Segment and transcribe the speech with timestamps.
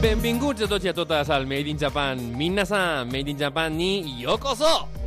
[0.00, 2.22] Benvinguts a tots i a totes al Made in Japan.
[2.32, 4.99] Minna-san, Made in Japan ni yokoso!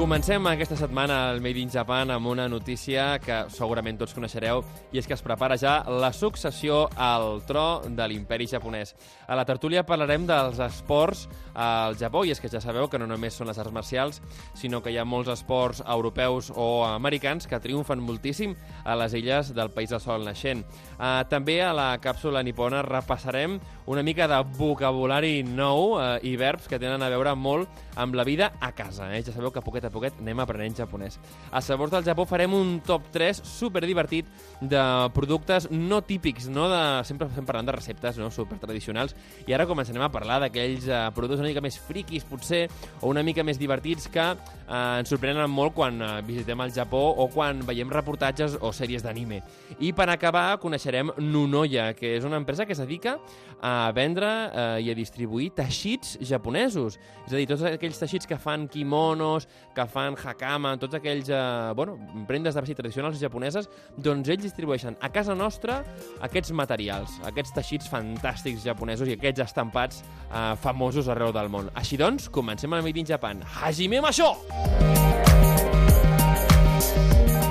[0.00, 4.62] Comencem aquesta setmana al Made in Japan amb una notícia que segurament tots coneixereu
[4.94, 8.94] i és que es prepara ja la successió al tro de l'imperi japonès.
[9.28, 13.10] A la tertúlia parlarem dels esports al Japó i és que ja sabeu que no
[13.10, 14.22] només són les arts marcials,
[14.56, 19.52] sinó que hi ha molts esports europeus o americans que triomfen moltíssim a les illes
[19.52, 20.64] del País del Sol naixent.
[20.96, 26.68] Uh, també a la càpsula nipona repassarem una mica de vocabulari nou uh, i verbs
[26.70, 27.66] que tenen a veure molt
[27.98, 29.08] amb la vida a casa.
[29.10, 29.18] Eh?
[29.26, 31.18] Ja sabeu que poquet a poquet anem aprenent japonès.
[31.50, 34.28] A Sabors del Japó farem un top 3 super divertit
[34.60, 34.84] de
[35.16, 36.82] productes no típics, no de...
[37.08, 38.30] sempre estem parlant de receptes no?
[38.30, 39.16] super tradicionals,
[39.50, 42.68] i ara començarem a parlar d'aquells uh, productes una mica més friquis, potser,
[43.00, 44.30] o una mica més divertits que
[44.70, 49.04] eh, ens sorprenen molt quan eh, visitem el Japó o quan veiem reportatges o sèries
[49.04, 49.42] d'anime.
[49.82, 53.18] I per acabar coneixerem Nunoya, que és una empresa que es dedica
[53.60, 57.00] a vendre eh, i a distribuir teixits japonesos.
[57.26, 59.48] És a dir, tots aquells teixits que fan kimonos,
[59.80, 61.96] que fan hakama, tots aquells, eh, bueno,
[62.28, 65.80] prendes de vestit tradicionals japoneses, doncs ells distribueixen a casa nostra
[66.20, 71.70] aquests materials, aquests teixits fantàstics japonesos i aquests estampats eh, famosos arreu del món.
[71.74, 73.42] Així doncs, comencem el Made in Japan.
[73.60, 74.34] Hajime Masho!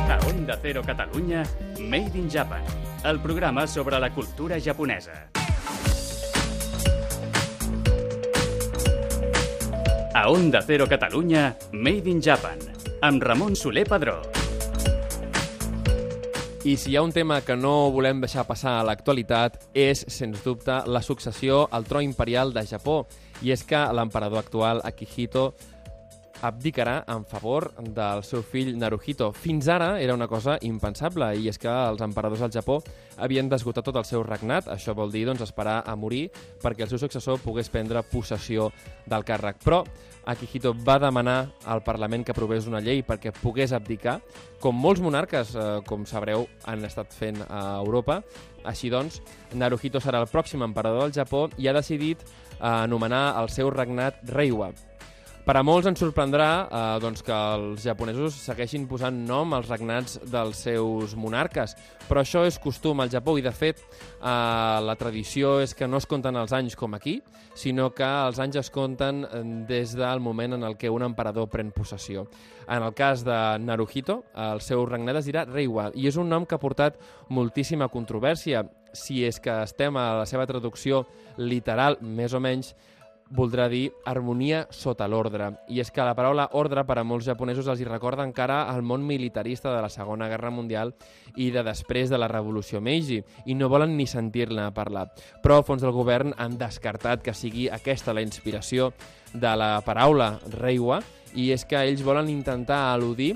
[0.09, 1.43] A Onda Cero Catalunya,
[1.79, 2.63] Made in Japan,
[3.05, 5.29] el programa sobre la cultura japonesa.
[10.19, 12.59] A Onda Cero Catalunya, Made in Japan,
[13.01, 14.17] amb Ramon Soler Padró.
[16.67, 20.43] I si hi ha un tema que no volem deixar passar a l'actualitat és, sens
[20.43, 23.05] dubte, la successió al tro imperial de Japó.
[23.39, 25.53] I és que l'emperador actual, Akihito,
[26.41, 29.31] abdicarà en favor del seu fill Naruhito.
[29.33, 32.79] Fins ara era una cosa impensable, i és que els emperadors al Japó
[33.17, 36.29] havien d'esgotar tot el seu regnat, això vol dir doncs, esperar a morir
[36.61, 38.69] perquè el seu successor pogués prendre possessió
[39.09, 39.59] del càrrec.
[39.63, 39.83] Però
[40.29, 44.19] Akihito va demanar al Parlament que aprovés una llei perquè pogués abdicar,
[44.61, 48.21] com molts monarques, eh, com sabreu, han estat fent a Europa.
[48.63, 49.21] Així doncs,
[49.55, 54.21] Naruhito serà el pròxim emperador del Japó i ha decidit eh, anomenar el seu regnat
[54.29, 54.73] Reiwa.
[55.49, 60.19] Per a molts ens sorprendrà eh, doncs que els japonesos segueixin posant nom als regnats
[60.29, 61.71] dels seus monarques,
[62.05, 64.27] però això és costum al Japó i, de fet, eh,
[64.85, 67.15] la tradició és que no es compten els anys com aquí,
[67.57, 71.49] sinó que els anys es compten eh, des del moment en el què un emperador
[71.49, 72.27] pren possessió.
[72.69, 76.45] En el cas de Naruhito, el seu regnat es dirà Reiwa, i és un nom
[76.45, 77.01] que ha portat
[77.33, 81.07] moltíssima controvèrsia, si és que estem a la seva traducció
[81.41, 82.75] literal, més o menys,
[83.29, 85.51] voldrà dir harmonia sota l'ordre.
[85.69, 88.81] I és que la paraula ordre per a molts japonesos els hi recorda encara el
[88.81, 90.93] món militarista de la Segona Guerra Mundial
[91.35, 95.09] i de després de la Revolució Meiji, i no volen ni sentir-ne parlar.
[95.43, 98.91] Però fons del govern han descartat que sigui aquesta la inspiració
[99.33, 101.01] de la paraula Reiwa,
[101.37, 103.35] i és que ells volen intentar al·ludir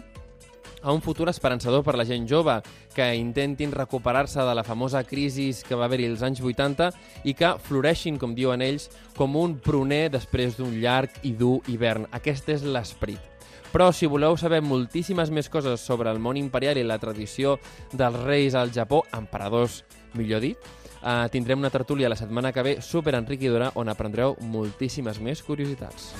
[0.81, 2.59] a un futur esperançador per la gent jove,
[2.93, 6.91] que intentin recuperar-se de la famosa crisi que va haver-hi als anys 80
[7.23, 12.07] i que floreixin, com diuen ells, com un pruner després d'un llarg i dur hivern.
[12.11, 13.21] Aquest és l'esperit.
[13.73, 17.57] Però si voleu saber moltíssimes més coses sobre el món imperial i la tradició
[17.91, 19.81] dels reis al Japó, emperadors,
[20.13, 20.57] millor dit,
[21.01, 26.13] eh, tindrem una tertúlia la setmana que ve super enriquidora on aprendreu moltíssimes més curiositats.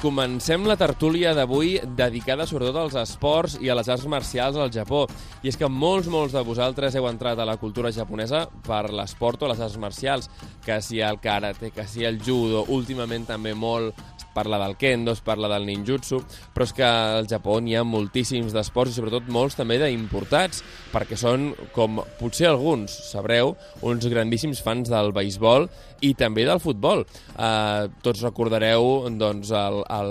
[0.00, 5.04] Comencem la tertúlia d'avui dedicada sobretot als esports i a les arts marcials al Japó.
[5.42, 9.42] I és que molts, molts de vosaltres heu entrat a la cultura japonesa per l'esport
[9.42, 10.30] o les arts marcials,
[10.64, 13.98] que si el karate, que si el judo, últimament també molt
[14.32, 16.22] parla del kendo, es parla del ninjutsu,
[16.54, 20.62] però és que al Japó n'hi ha moltíssims d'esports i sobretot molts també d'importats,
[20.92, 23.54] perquè són, com potser alguns sabreu,
[23.84, 25.68] uns grandíssims fans del béisbol
[26.02, 27.04] i també del futbol.
[27.32, 29.52] Uh, tots recordareu doncs,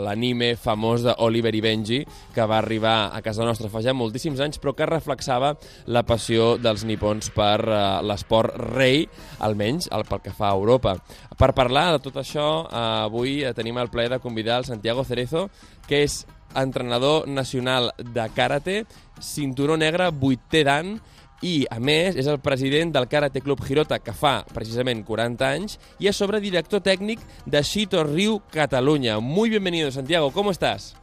[0.05, 2.01] l'anime famós d'Oliver i Benji,
[2.35, 5.53] que va arribar a casa nostra fa ja moltíssims anys, però que reflexava
[5.91, 9.05] la passió dels nipons per uh, l'esport rei,
[9.43, 10.95] almenys el pel que fa a Europa.
[11.37, 15.49] Per parlar de tot això, uh, avui tenim el plaer de convidar el Santiago Cerezo,
[15.87, 16.23] que és
[16.55, 18.83] entrenador nacional de karate,
[19.21, 20.97] cinturó negre, vuitè dan,
[21.41, 25.77] i, a més, és el president del Karate Club Hirota, que fa precisament 40 anys,
[25.99, 29.19] i a sobre director técnic de Shito Ryu Cataluña.
[29.19, 30.95] Muy bienvenido, Santiago, ¿cómo estás?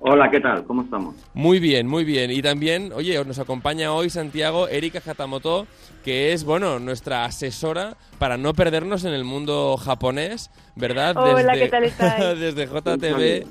[0.00, 0.64] Hola, ¿qué tal?
[0.64, 1.16] ¿Cómo estamos?
[1.34, 2.30] Muy bien, muy bien.
[2.30, 5.66] Y también, oye, nos acompaña hoy Santiago Erika Hatamoto,
[6.04, 11.16] que es, bueno, nuestra asesora para no perdernos en el mundo japonés, ¿verdad?
[11.16, 12.38] Hola, ¿qué tal estáis?
[12.38, 13.46] Desde JTV.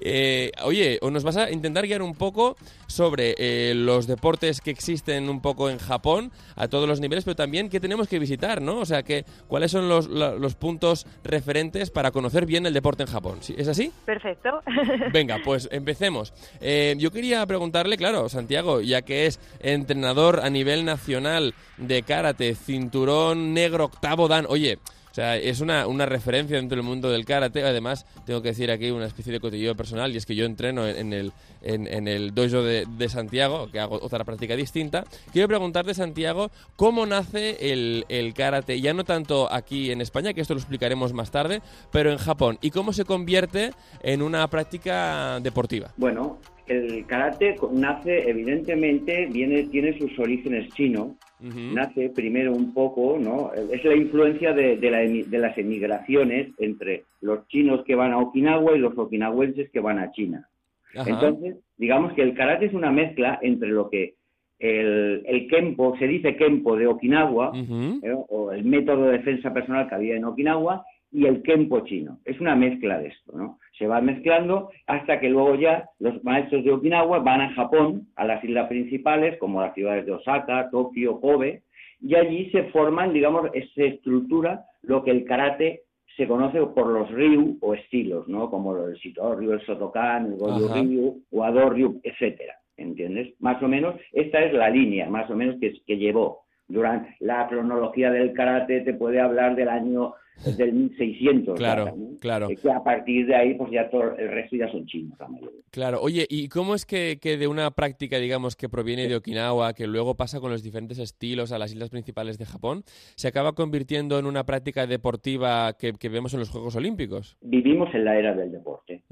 [0.00, 2.56] Eh, oye, nos vas a intentar guiar un poco
[2.86, 7.36] sobre eh, los deportes que existen un poco en Japón a todos los niveles, pero
[7.36, 8.78] también qué tenemos que visitar, ¿no?
[8.78, 13.08] O sea, que, cuáles son los, los puntos referentes para conocer bien el deporte en
[13.08, 13.40] Japón.
[13.56, 13.92] ¿Es así?
[14.04, 14.62] Perfecto.
[15.12, 16.32] Venga, pues empecemos.
[16.60, 22.54] Eh, yo quería preguntarle, claro, Santiago, ya que es entrenador a nivel nacional de karate,
[22.54, 24.78] cinturón negro octavo dan, oye,
[25.16, 27.62] sea, es una, una referencia dentro del mundo del karate.
[27.62, 30.86] Además, tengo que decir aquí una especie de cotilleo personal, y es que yo entreno
[30.86, 31.32] en, el,
[31.62, 35.04] en, el dojo de, de, Santiago, que hago otra práctica distinta.
[35.32, 38.80] Quiero preguntarte, Santiago, ¿cómo nace el, el karate?
[38.80, 42.58] Ya no tanto aquí en España, que esto lo explicaremos más tarde, pero en Japón.
[42.60, 43.70] ¿Y cómo se convierte
[44.02, 45.92] en una práctica deportiva?
[45.96, 51.12] Bueno, el karate nace, evidentemente, viene, tiene sus orígenes chinos.
[51.38, 53.52] Nace primero un poco, ¿no?
[53.52, 58.78] Es la influencia de, de, las emigraciones entre los chinos que van a Okinawa y
[58.78, 60.48] los okinawenses que van a China.
[60.94, 64.14] Entonces, digamos que el karate es una mezcla entre lo que
[64.58, 68.14] el, el Kempo, se dice Kempo de Okinawa, ¿eh?
[68.28, 72.18] o el método de defensa personal que había en Okinawa, y el Kempo chino.
[72.24, 73.58] Es una mezcla de esto, ¿no?
[73.78, 78.24] Se va mezclando hasta que luego ya los maestros de Okinawa van a Japón, a
[78.24, 81.62] las islas principales, como las ciudades de Osaka, Tokio, Kobe,
[82.00, 85.82] y allí se forman, digamos, se estructura lo que el karate
[86.16, 88.50] se conoce por los ryu o estilos, ¿no?
[88.50, 93.34] Como el Shito Ryu, el Sotokan, el Goju Ryu, Wado Ryu, etcétera, ¿entiendes?
[93.40, 96.44] Más o menos, esta es la línea, más o menos, que, que llevó.
[96.68, 100.14] Durante la cronología del karate te puede hablar del año
[100.44, 101.56] del 1600.
[101.56, 102.48] Claro, claro.
[102.48, 105.60] que a partir de ahí, pues ya todo el resto ya son chinos, la mayoría.
[105.70, 106.00] Claro.
[106.00, 109.86] Oye, ¿y cómo es que, que, de una práctica, digamos, que proviene de Okinawa, que
[109.86, 112.82] luego pasa con los diferentes estilos a las islas principales de Japón,
[113.16, 117.36] se acaba convirtiendo en una práctica deportiva que, que vemos en los Juegos Olímpicos?
[117.40, 119.02] Vivimos en la era del deporte.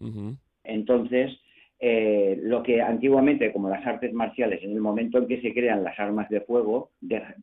[0.65, 1.33] Entonces,
[1.81, 5.85] eh, lo que antiguamente, como las artes marciales, en el momento en que se crean
[5.85, 6.91] las armas de fuego,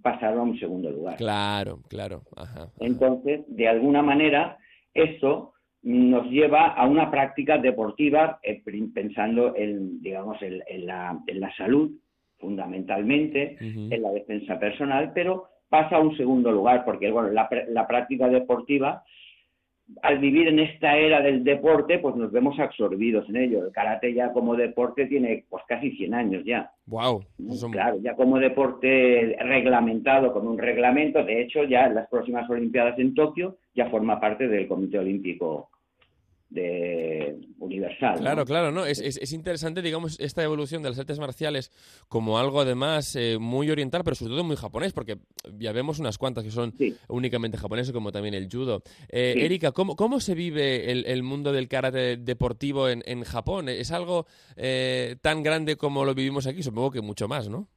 [0.02, 1.18] pasaron a un segundo lugar.
[1.18, 2.24] Claro, claro.
[2.80, 4.58] Entonces, de alguna manera,
[4.94, 8.64] esto nos lleva a una práctica deportiva eh,
[8.94, 11.92] pensando en, digamos, en, la, salud,
[12.38, 18.28] fundamentalmente, en la defensa personal, pero pasa a un segundo lugar, porque bueno, la práctica
[18.28, 19.04] deportiva
[20.02, 23.66] al vivir en esta era del deporte, pues nos vemos absorbidos en ello.
[23.66, 26.72] El karate ya como deporte tiene pues casi 100 años ya.
[26.88, 27.24] Wow.
[27.72, 32.98] Claro, ya como deporte reglamentado con un reglamento, de hecho ya en las próximas Olimpiadas
[33.00, 35.70] en Tokio ya forma parte del Comité Olímpico
[36.52, 38.20] de universal.
[38.20, 38.86] Claro, claro, ¿no?
[38.86, 41.72] Es, es, interesante, digamos, esta evolución de las artes marciales
[42.10, 45.18] como algo además eh, muy oriental, pero sobre todo muy japonés, porque
[45.58, 46.74] ya vemos unas cuantas que son
[47.08, 48.84] únicamente japoneses, como también el judo.
[49.08, 53.70] Eh, Erika, ¿cómo, ¿cómo, se vive el, el, mundo del karate deportivo en, en Japón?
[53.70, 56.64] ¿Es algo eh, tan grande como lo vivimos aquí?
[56.64, 57.70] Supongo que mucho más, ¿no?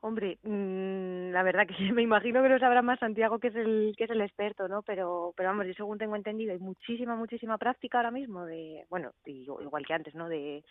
[0.00, 3.94] Hombre, mmm, la verdad que me imagino que lo sabrá más Santiago, que es el
[3.96, 4.82] que es el experto, ¿no?
[4.82, 9.12] Pero, pero vamos, yo según tengo entendido, hay muchísima, muchísima práctica ahora mismo de, bueno,
[9.24, 10.28] igual que antes, ¿no?
[10.28, 10.62] De,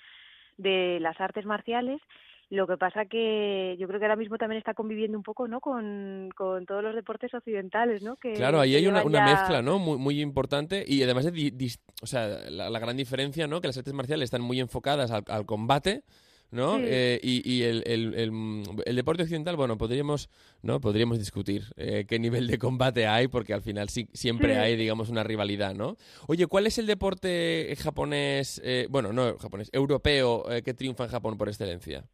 [0.58, 2.02] de las artes marciales.
[2.50, 5.60] Lo que pasa que yo creo que ahora mismo también está conviviendo un poco, ¿no?
[5.60, 8.16] Con, con todos los deportes occidentales, ¿no?
[8.16, 9.80] Que, claro, ahí hay una, una mezcla, ¿no?
[9.80, 13.60] Muy, muy importante y además, de, o sea, la, gran diferencia, ¿no?
[13.60, 16.04] Que las artes marciales están muy enfocadas al, al combate
[16.52, 16.78] ¿no?
[16.80, 20.30] Eh, y, el, el, deporte occidental, bueno, podríamos,
[20.62, 20.80] ¿no?
[20.80, 25.10] Podríamos discutir eh, qué nivel de combate hay, porque al final sí, siempre hay, digamos,
[25.10, 25.98] una rivalidad, ¿no?
[26.28, 31.38] Oye, ¿cuál es el deporte japonés, eh, bueno, no japonés, europeo, que triunfa en Japón
[31.38, 32.06] por excelencia?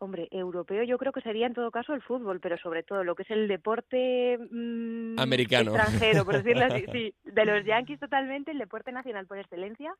[0.00, 3.16] Hombre, europeo yo creo que sería en todo caso el fútbol, pero sobre todo lo
[3.16, 8.52] que es el deporte mm, americano extranjero, por decirlo así, sí, de los Yankees totalmente
[8.52, 9.92] el deporte nacional por excelencia,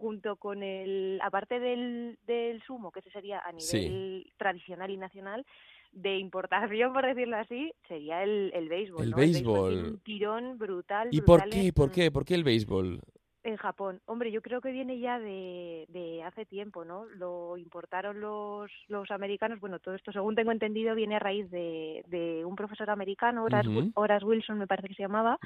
[0.00, 5.44] junto con el, aparte del, del sumo, que ese sería a nivel tradicional y nacional,
[5.92, 9.02] de importación, por decirlo así, sería el, el béisbol.
[9.04, 9.16] El ¿no?
[9.16, 9.74] béisbol.
[9.74, 11.08] un tirón brutal.
[11.10, 11.66] ¿Y por qué?
[11.66, 12.10] en- ¿Por qué?
[12.10, 13.00] ¿Por qué el béisbol?
[13.42, 14.00] En Japón.
[14.04, 17.06] Hombre, yo creo que viene ya de, de hace tiempo, ¿no?
[17.16, 19.60] Lo importaron los, los americanos.
[19.60, 24.24] Bueno, todo esto, según tengo entendido, viene a raíz de, de un profesor americano, Horace,
[24.24, 25.38] Wilson, me parece que se llamaba,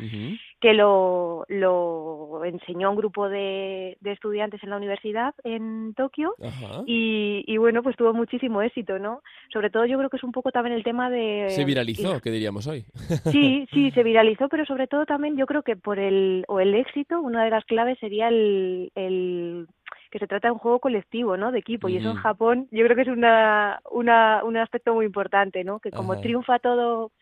[0.60, 6.34] que lo, lo enseñó a un grupo de, de estudiantes en la universidad en Tokio
[6.42, 6.82] Ajá.
[6.86, 9.22] y, y bueno, pues tuvo muchísimo éxito, ¿no?
[9.52, 11.46] Sobre todo yo creo que es un poco también el tema de...
[11.50, 12.84] Se viralizó, que diríamos hoy.
[13.30, 16.74] Sí, sí, se viralizó, pero sobre todo también yo creo que por el, o el
[16.74, 19.66] éxito, una de las claves sería el, el
[20.10, 21.52] que se trata de un juego colectivo, ¿no?
[21.52, 21.88] De equipo.
[21.88, 22.16] Y eso en.
[22.16, 25.80] Japón yo creo que es una, una, un aspecto muy importante, ¿no?
[25.80, 26.22] Que como Ajá.
[26.22, 27.12] triunfa todo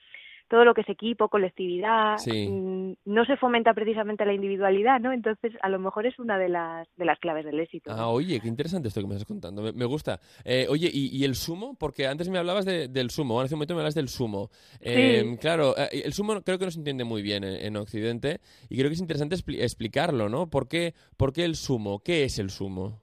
[0.52, 2.47] todo lo que es equipo, colectividad, Sí.
[2.47, 5.11] mm, no se fomenta precisamente la individualidad, ¿no?
[5.11, 7.90] Entonces, a lo mejor es una de las, de las claves del éxito.
[7.90, 9.62] Ah, oye, qué interesante esto que me estás contando.
[9.62, 10.21] Me, me gusta.
[10.44, 11.75] Eh, oye, ¿y, y el sumo?
[11.78, 14.50] Porque antes me hablabas de- del sumo, hace un momento me hablas del sumo.
[14.80, 15.37] Eh, Sí.
[15.38, 18.76] Claro, eh, el sumo creo que no se entiende muy bien en, en Occidente y
[18.76, 20.50] creo que es interesante expli- explicarlo, ¿no?
[20.50, 22.00] ¿Por qué, ¿Por qué el sumo?
[22.00, 23.00] ¿Qué es el sumo?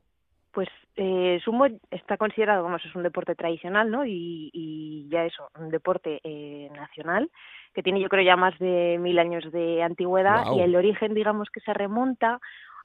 [0.51, 0.68] Pues
[1.01, 4.06] eh, sumo está considerado, vamos, es un deporte tradicional, ¿no?
[4.06, 7.32] Y, y ya eso, un deporte eh, nacional
[7.74, 11.50] que tiene yo creo ya más de mil años de antigüedad y el origen, digamos,
[11.50, 12.41] que se remonta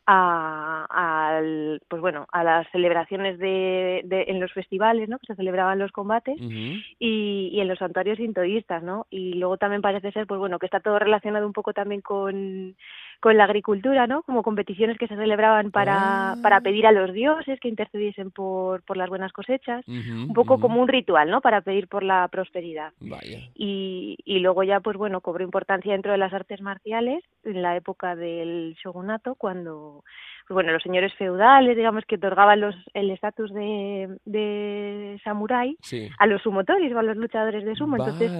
[0.06, 5.18] a, al, pues bueno, a las celebraciones de, de, en los festivales, ¿no?
[5.18, 9.06] Que se celebraban los combates y, y en los santuarios sintoístas, ¿no?
[9.10, 12.76] Y luego también parece ser, pues bueno, que está todo relacionado un poco también con,
[13.20, 14.22] con la agricultura, ¿no?
[14.22, 16.36] Como competiciones que se celebraban para, Ah.
[16.42, 19.84] para pedir a los dioses que intercediesen por, por las buenas cosechas.
[19.88, 21.40] Un poco como un ritual, ¿no?
[21.40, 22.92] Para pedir por la prosperidad.
[23.00, 23.38] Vaya.
[23.54, 27.76] Y, y luego ya, pues bueno, cobró importancia dentro de las artes marciales en la
[27.76, 30.04] época del shogunato, cuando,
[30.46, 36.08] pues bueno, los señores feudales, digamos, que otorgaban los, el estatus de, de samurái Sí.
[36.18, 37.96] a los sumotoris o a los luchadores de sumo.
[37.96, 38.30] Entonces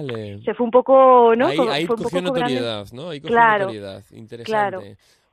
[0.43, 1.47] se fue un poco, ¿no?
[1.47, 3.09] ahí ahí fue un cogió poco cobrando- notoriedad, ¿no?
[3.09, 4.03] Ahí cogió Claro, notoriedad.
[4.11, 4.43] Interesante.
[4.43, 4.81] claro.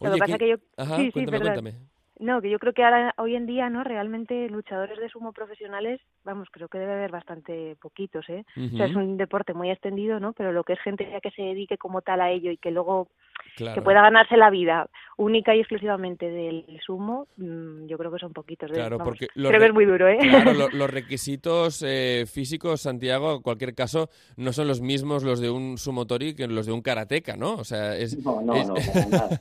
[0.00, 0.56] Lo que pasa que yo...
[0.76, 1.74] Ajá, sí, sí, cuéntame.
[2.18, 3.82] No, que yo creo que ahora, hoy en día, ¿no?
[3.84, 8.44] Realmente luchadores de sumo profesionales, vamos, creo que debe haber bastante poquitos, ¿eh?
[8.56, 10.32] O sea, es un deporte muy extendido, ¿no?
[10.32, 12.70] Pero lo que es gente ya que se dedique como tal a ello y que
[12.70, 13.08] luego
[13.56, 13.75] claro.
[13.75, 18.32] que pueda ganarse la vida única y exclusivamente del sumo, mm, yo creo que son
[18.32, 18.70] poquitos.
[18.70, 20.18] de- Claro, vamos, porque creo que es muy duro, ¿eh?
[20.18, 25.38] Claro, lo- los requisitos eh, físicos, Santiago, en cualquier caso, no son los mismos los
[25.40, 27.54] de un sumotori que los de un karateca, ¿no?
[27.54, 29.40] O sea, es, No, no, es- no, para nada.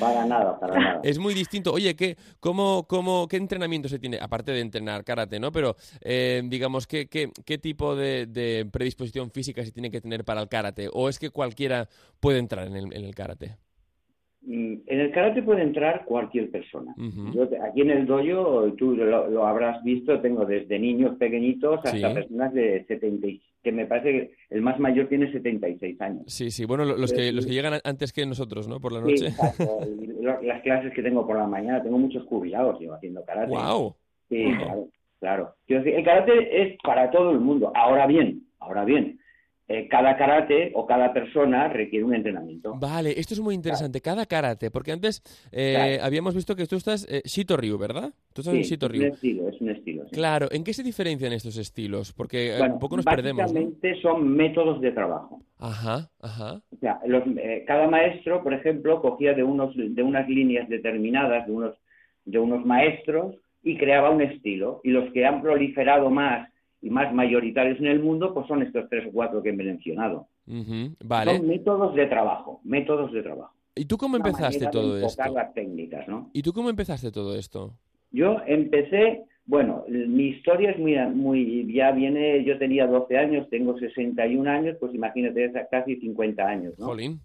[0.00, 1.00] Para nada, para nada.
[1.04, 1.72] es muy distinto.
[1.72, 4.18] Oye, ¿qué, cómo, cómo, ¿qué entrenamiento se tiene?
[4.20, 5.52] Aparte de entrenar karate, ¿no?
[5.52, 10.24] Pero, eh, digamos, ¿qué, qué, qué tipo de, de predisposición física se tiene que tener
[10.24, 10.88] para el karate?
[10.92, 11.88] ¿O es que cualquiera
[12.20, 13.39] puede entrar en el, en el karate?
[14.42, 16.94] Mm, En el karate puede entrar cualquier persona.
[17.34, 22.08] Yo aquí en el dojo, tú lo, lo habrás visto, tengo desde niños pequeñitos hasta
[22.08, 22.14] Sí.
[22.14, 26.22] personas de 70, y- que me parece que el más mayor tiene 76 años.
[26.28, 27.32] Sí, sí, bueno, lo- los que, Sí.
[27.32, 28.80] los que llegan antes que nosotros, ¿no?
[28.80, 29.26] Por la Sí, noche.
[29.26, 29.78] exacto.
[30.42, 33.50] Las clases que tengo por la mañana, tengo muchos jubilados yo haciendo karate.
[33.52, 33.94] ¡Wow!
[34.30, 35.54] Sí, claro, claro.
[35.68, 37.70] Decir, el karate es para todo el mundo.
[37.74, 39.18] Ahora bien, ahora bien,
[39.72, 42.74] eh, cada karate o cada persona requiere un entrenamiento.
[42.74, 44.00] Vale, esto es muy interesante.
[44.00, 45.22] Cada karate, porque antes
[45.52, 46.04] eh, Claro.
[46.06, 48.12] habíamos visto que tú estás eh, Shito Ryu, ¿verdad?
[48.32, 49.06] Tú estás en Shito es un Ryu.
[49.14, 50.04] estilo, es un estilo.
[50.08, 50.10] sí.
[50.16, 52.12] Claro, ¿en qué se diferencian estos estilos?
[52.12, 53.60] Porque eh, Bueno, un poco nos perdemos, ¿no?
[53.60, 55.40] básicamente son métodos de trabajo.
[55.58, 56.60] Ajá, ajá.
[56.74, 57.22] O sea, los-
[57.66, 61.74] cada maestro, por ejemplo, cogía de, unos, de unas líneas determinadas, de unos,
[62.24, 64.80] de unos maestros, y creaba un estilo.
[64.82, 66.48] Y los que han proliferado más
[66.82, 70.28] y más mayoritarios en el mundo, pues son estos tres o cuatro que he mencionado.
[71.04, 71.36] Vale.
[71.36, 73.54] Son métodos de trabajo, métodos de trabajo.
[73.74, 75.34] ¿Y tú cómo empezaste manera de todo esto?
[75.34, 76.30] las técnicas, ¿no?
[76.32, 77.72] ¿Y tú cómo empezaste todo esto?
[78.10, 83.78] Yo empecé, bueno, mi historia es muy, muy, ya viene, yo tenía 12 años, tengo
[83.78, 86.86] 61 años, pues imagínate, casi 50 años, ¿no?
[86.86, 87.20] Jolín.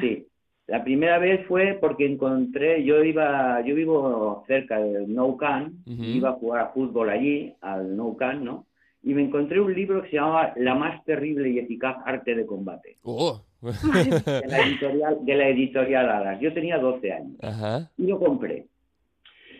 [0.00, 0.26] Sí.
[0.66, 6.30] La primera vez fue porque encontré, yo iba, yo vivo cerca del Nou Camp, iba
[6.30, 8.66] a jugar a fútbol allí, al Nou Camp, ¿no?
[9.04, 12.46] Y me encontré un libro que se llamaba La más terrible y eficaz arte de
[12.46, 13.42] combate, Oh.
[13.60, 16.40] de la editorial, de la editorial Alas.
[16.40, 17.90] Yo tenía 12 años Ajá.
[17.98, 18.66] y lo compré.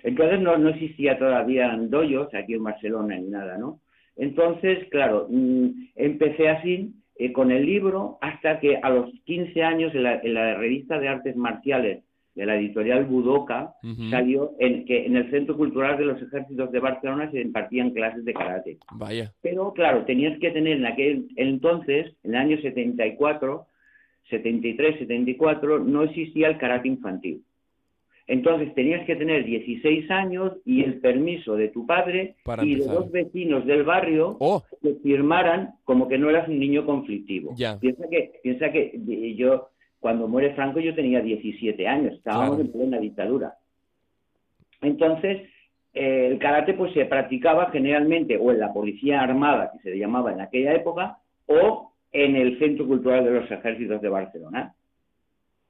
[0.03, 3.81] Entonces no, no existía todavía en doyos aquí en Barcelona ni nada, ¿no?
[4.17, 9.95] Entonces, claro, mm, empecé así eh, con el libro hasta que a los 15 años
[9.95, 12.03] en la, en la revista de artes marciales
[12.35, 13.75] de la editorial Budoka,
[14.11, 18.25] salió en que en el Centro Cultural de los Ejércitos de Barcelona se impartían clases
[18.25, 18.79] de karate.
[18.93, 19.33] Vaya.
[19.41, 23.67] Pero claro, tenías que tener en aquel entonces, en el año 74,
[24.31, 27.45] 73, 74, no existía el karate infantil.
[28.27, 33.11] Entonces tenías que tener 16 años y el permiso de tu padre y de dos
[33.11, 34.63] vecinos del barrio oh.
[34.83, 37.55] que firmaran como que no eras un niño conflictivo.
[37.81, 39.69] Piensa que, piensa que yo
[40.05, 43.55] cuando muere Franco yo tenía 17 años, estábamos en plena dictadura.
[44.83, 45.49] Entonces,
[45.95, 50.31] eh, el karate pues se practicaba generalmente o en la policía armada, que se llamaba
[50.31, 54.75] en aquella época, o en el Centro Cultural de los Ejércitos de Barcelona.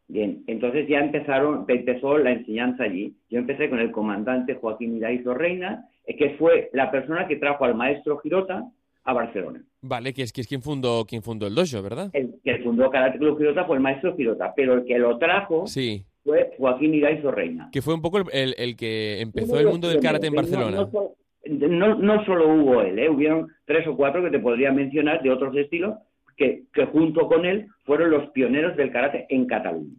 [0.08, 3.14] Bien, entonces ya empezaron, empezó la enseñanza allí.
[3.30, 7.66] Yo empecé con el comandante Joaquín Iraizo Reina, eh, que fue la persona que trajo
[7.66, 8.64] al maestro Girota
[9.04, 9.62] a Barcelona.
[9.82, 12.10] Vale, que es, que es quien, fundó, quien fundó el dojo, ¿verdad?
[12.12, 15.66] El que fundó Karate Club Girota fue el maestro Girota, pero el que lo trajo
[15.66, 16.04] sí.
[16.24, 17.68] fue Joaquín Iraizo Reina.
[17.70, 20.88] Que fue un poco el, el, que empezó el mundo del karate en Barcelona.
[21.46, 23.10] No, no, solo hubo él, ¿eh?
[23.10, 25.94] hubieron tres o cuatro que te podría mencionar de otros estilos,
[26.36, 29.94] que, junto con él fueron los pioneros del karate en Cataluña.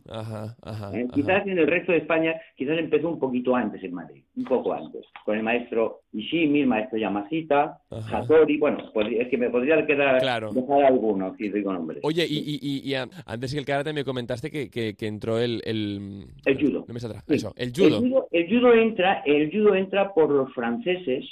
[0.93, 1.07] ¿Eh?
[1.13, 4.73] Quizás en el resto de España, quizás empezó un poquito antes en Madrid, un poco
[4.73, 7.79] antes, con el maestro Ishimi, el maestro Yamashita,
[8.11, 11.99] Hattori, bueno, es que me podría quedar dejar alguno, si digo nombres.
[12.03, 12.93] Oye, y,
[13.25, 15.61] antes que el karate me comentaste que, que, entró el...
[15.65, 16.85] El, el judo.
[17.27, 18.27] Eso, el judo.
[18.31, 21.25] El judo, entra, el judo entra por los franceses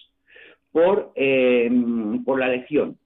[0.71, 1.69] por, eh,
[2.25, 2.97] por la lección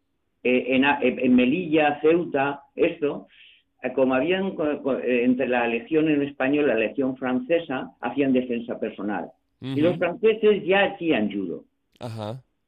[0.47, 3.27] eh, en, Melilla, Ceuta, esto,
[3.81, 4.55] eh, como habían
[5.03, 9.31] eh, entre la legión en español y la legión francesa, hacían defensa personal.
[9.59, 11.63] Y los franceses ya hacían judo.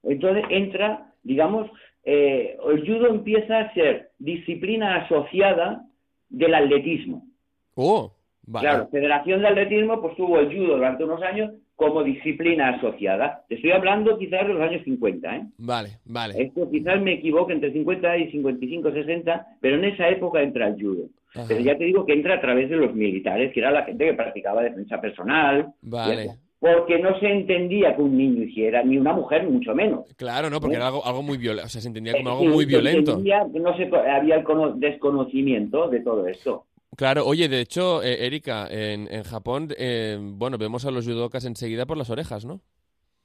[0.01, 1.69] Entonces entra, digamos,
[2.03, 5.85] el judo empieza a ser disciplina asociada
[6.29, 7.27] del atletismo.
[7.75, 8.11] Oh,
[8.51, 13.45] Claro, Federación de Atletismo pues tuvo el judo durante unos años como disciplina asociada.
[13.47, 15.47] Te estoy hablando quizás de los años 50, ¿eh?
[15.59, 16.43] Vale, vale.
[16.43, 20.73] Esto quizás me equivoque entre 50 y 55, 60, pero en esa época entra el
[20.73, 21.05] judo.
[21.47, 24.05] Pero ya te digo que entra a través de los militares, que era la gente
[24.05, 25.73] que practicaba defensa personal.
[25.81, 26.31] Vale.
[26.59, 30.13] Porque no se entendía que un niño hiciera, ni una mujer, mucho menos.
[30.17, 30.79] Claro, no, porque ¿Eh?
[30.79, 33.17] era algo, algo muy violento, o sea, se entendía como algo muy violento.
[33.17, 36.65] no se, había el desconocimiento de todo esto.
[36.99, 41.45] Claro, oye, de hecho, eh, Erika, en, en Japón, eh, bueno, vemos a los judokas
[41.45, 42.59] enseguida por las orejas, ¿no?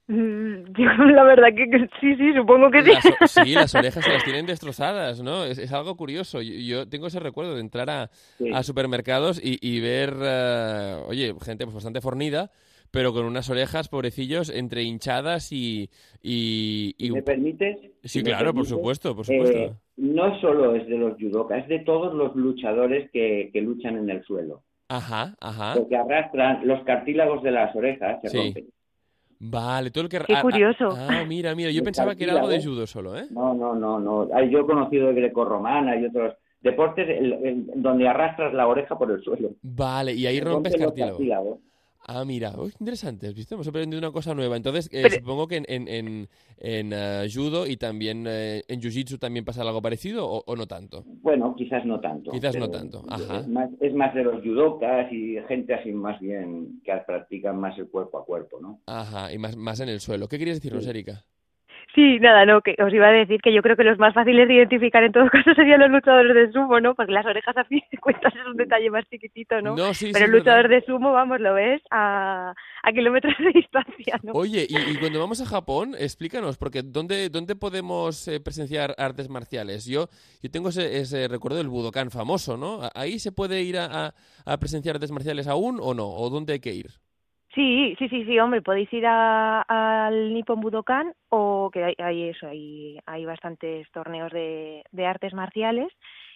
[0.07, 0.71] Mm,
[1.13, 2.91] la verdad que, sí, sí, supongo que sí.
[3.43, 5.43] sí, las orejas se las tienen destrozadas, ¿no?
[5.43, 6.41] Es, algo curioso.
[6.41, 8.09] Yo, tengo ese recuerdo de entrar a,
[8.53, 12.51] a supermercados y, y ver, uh, oye, gente pues bastante fornida,
[12.95, 15.89] pero con unas orejas, pobrecillos, entre hinchadas y...
[16.23, 17.77] y, ¿Me permites?
[18.05, 19.57] Sí, claro, por supuesto, por supuesto.
[19.57, 23.97] Eh, no solo es de los judokas, es de todos los luchadores que, que, luchan
[23.97, 24.63] en el suelo.
[24.87, 25.73] Ajá, ajá.
[25.75, 28.69] Porque arrastran los cartílagos de las orejas, se rompen.
[29.39, 30.19] Vale, todo el que...
[30.19, 30.87] Qué curioso.
[30.97, 33.25] Ah, mira, mira, yo pensaba que era algo de judo solo, ¿eh?
[33.29, 34.41] No, no, no, no.
[34.45, 37.05] Yo he conocido de grecorromana y otros deportes
[37.75, 39.49] donde arrastras la oreja por el suelo.
[39.61, 41.59] Vale, y ahí rompes cartílagos.
[42.07, 43.55] Ah, mira, interesante, ¿viste?
[43.55, 44.55] Hemos aprendido una cosa nueva.
[44.55, 49.43] Entonces, eh, supongo que en, en, en, eh, judo y también eh, en jiu-jitsu también
[49.43, 51.03] pasa algo parecido o, no tanto.
[51.23, 52.31] Bueno, quizás no tanto.
[52.31, 53.39] Quizás no tanto, ajá.
[53.81, 58.19] Es más, de los judokas y gente así más bien que practican más el cuerpo
[58.19, 58.81] a cuerpo, ¿no?
[58.85, 60.27] Ajá, y más, más en el suelo.
[60.27, 61.25] ¿Qué querías decirnos, Erika?
[61.95, 64.49] Sí, nada, no, que os iba a decir que yo creo que los más fáciles
[64.49, 66.93] de identificar en todo caso serían los luchadores de sumo, ¿no?
[66.93, 69.75] Porque las orejas a fin de cuentas es un detalle más chiquitito, ¿no?
[69.75, 72.53] Pero el luchador de sumo, vamos, lo ves a,
[72.83, 74.33] a kilómetros de distancia, ¿no?
[74.33, 79.85] Oye, y, cuando vamos a Japón, explícanos, porque ¿dónde, dónde podemos eh, presenciar artes marciales?
[79.85, 80.09] Yo,
[80.43, 82.81] yo tengo ese, ese, recuerdo del Budokan famoso, ¿no?
[82.93, 84.13] ¿Ahí se puede ir a,
[84.45, 86.09] a presenciar artes marciales aún o no?
[86.09, 87.04] ¿O dónde hay que ir?
[87.55, 92.47] Sí, sí, sí, sí, hombre, podéis ir al Nippon Budokan o que hay, hay eso,
[92.47, 95.87] hay, hay bastantes torneos de, de artes marciales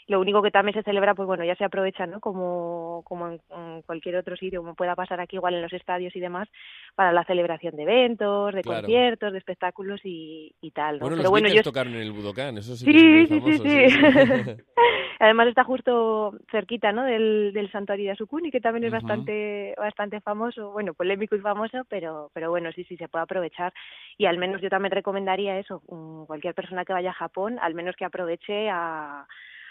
[0.09, 2.19] lo único que también se celebra, pues bueno, ya se aprovecha, ¿no?
[2.19, 3.39] Como, como en,
[3.85, 6.49] cualquier otro sitio, como pueda pasar aquí, igual en los estadios y demás,
[6.95, 11.31] para la celebración de eventos, de conciertos, de espectáculos y, y tal, Bueno, Pero los
[11.31, 14.55] bueno, ellos tocaron en el Budokan, eso sí, sí, sí, sí, sí,
[15.19, 17.03] Además está justo cerquita, ¿no?
[17.03, 21.85] Del, del santuario de Asukuni, que también es bastante, bastante famoso, bueno, polémico y famoso,
[21.87, 23.73] pero, pero bueno, sí, sí, se puede aprovechar.
[24.17, 25.81] Y al menos yo también recomendaría eso,
[26.25, 29.27] cualquier persona que vaya a Japón, al menos que aproveche a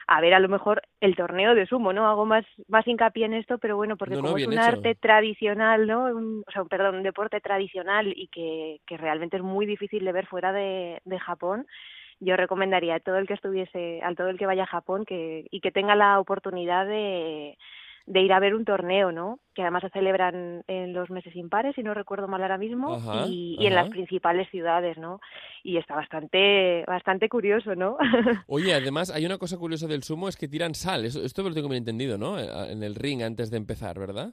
[0.09, 2.09] a ver a lo mejor el torneo de sumo, ¿no?
[2.09, 6.07] Hago más, más hincapié en esto, pero bueno, porque como es un arte tradicional, ¿no?
[6.47, 10.27] o sea, perdón, un deporte tradicional y que, que realmente es muy difícil de ver
[10.27, 11.67] fuera de, de Japón,
[12.21, 15.47] yo recomendaría a todo el que estuviese, a todo el que vaya a Japón que,
[15.51, 17.59] y que tenga la oportunidad de,
[18.09, 19.39] de ir a ver un torneo, ¿no?
[19.55, 23.59] Que además se celebran en los meses impares, si no recuerdo mal ahora mismo, y,
[23.61, 25.21] en las principales ciudades, ¿no?
[25.63, 27.99] Y está bastante, bastante curioso, ¿no?
[28.47, 31.69] Oye, además hay una cosa curiosa del sumo, es que tiran sal, esto lo tengo
[31.69, 32.39] bien entendido, ¿no?
[32.39, 34.33] Eh, en el ring antes de empezar, ¿verdad?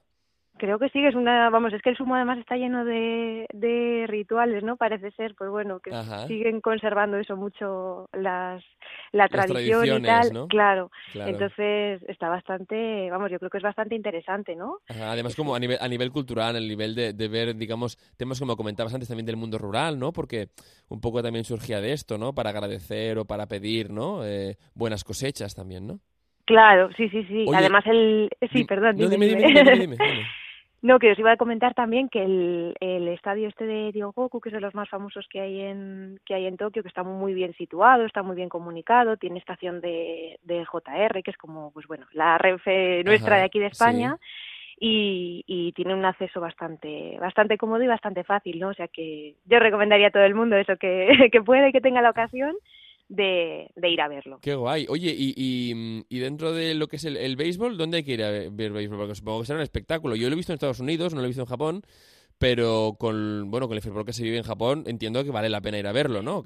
[0.58, 4.06] Creo que sí, es una, vamos, es que el sumo además está lleno de, de
[4.08, 4.78] rituales, ¿no?
[4.78, 5.92] Parece ser, pues bueno, que
[6.28, 8.64] siguen conservando eso mucho las,
[9.12, 10.92] la tradición y tal, claro.
[11.14, 14.78] Entonces está bastante, vamos, yo creo que es bastante interesante, ¿no?
[14.88, 18.56] Además como a nivel, a nivel cultural, a nivel de, de ver, digamos, temas como
[18.56, 20.14] comentabas antes también del mundo rural, ¿no?
[20.14, 20.48] Porque
[20.88, 22.34] un poco también surgía de esto, ¿no?
[22.34, 24.26] Para agradecer o para pedir, ¿no?
[24.26, 26.00] Eh, buenas cosechas también, ¿no?
[26.46, 27.46] Claro, sí, sí, sí.
[27.54, 28.30] Además el...
[28.54, 28.96] Sí, perdón.
[28.96, 29.98] dime, dime, dime.
[30.86, 34.50] No, que os iba a comentar también que el, el estadio este de Ryogoku, que
[34.50, 37.34] es de los más famosos que hay en que hay en Tokio, que está muy
[37.34, 41.88] bien situado, está muy bien comunicado, tiene estación de, de JR, que es como, pues
[41.88, 44.18] bueno, la Renfe nuestra de aquí de España.
[44.78, 48.68] Y, y, tiene un acceso bastante bastante cómodo y bastante fácil, ¿no?
[48.70, 51.82] O sea que yo recomendaría a todo el mundo eso, que, que pueda y que
[51.82, 52.54] tenga la ocasión,
[53.08, 54.40] de, ir a verlo.
[54.42, 54.86] Qué guay.
[54.90, 55.34] Oye, y,
[56.10, 58.98] y, dentro de lo que es el, béisbol, ¿dónde hay que ir a ver béisbol?
[58.98, 60.16] Porque supongo que será un espectáculo.
[60.16, 61.84] Yo lo he visto en Estados Unidos, no lo he visto en Japón,
[62.38, 65.62] pero con bueno con el fútbol que se vive en Japón entiendo que vale la
[65.62, 66.44] pena ir a verlo, ¿no?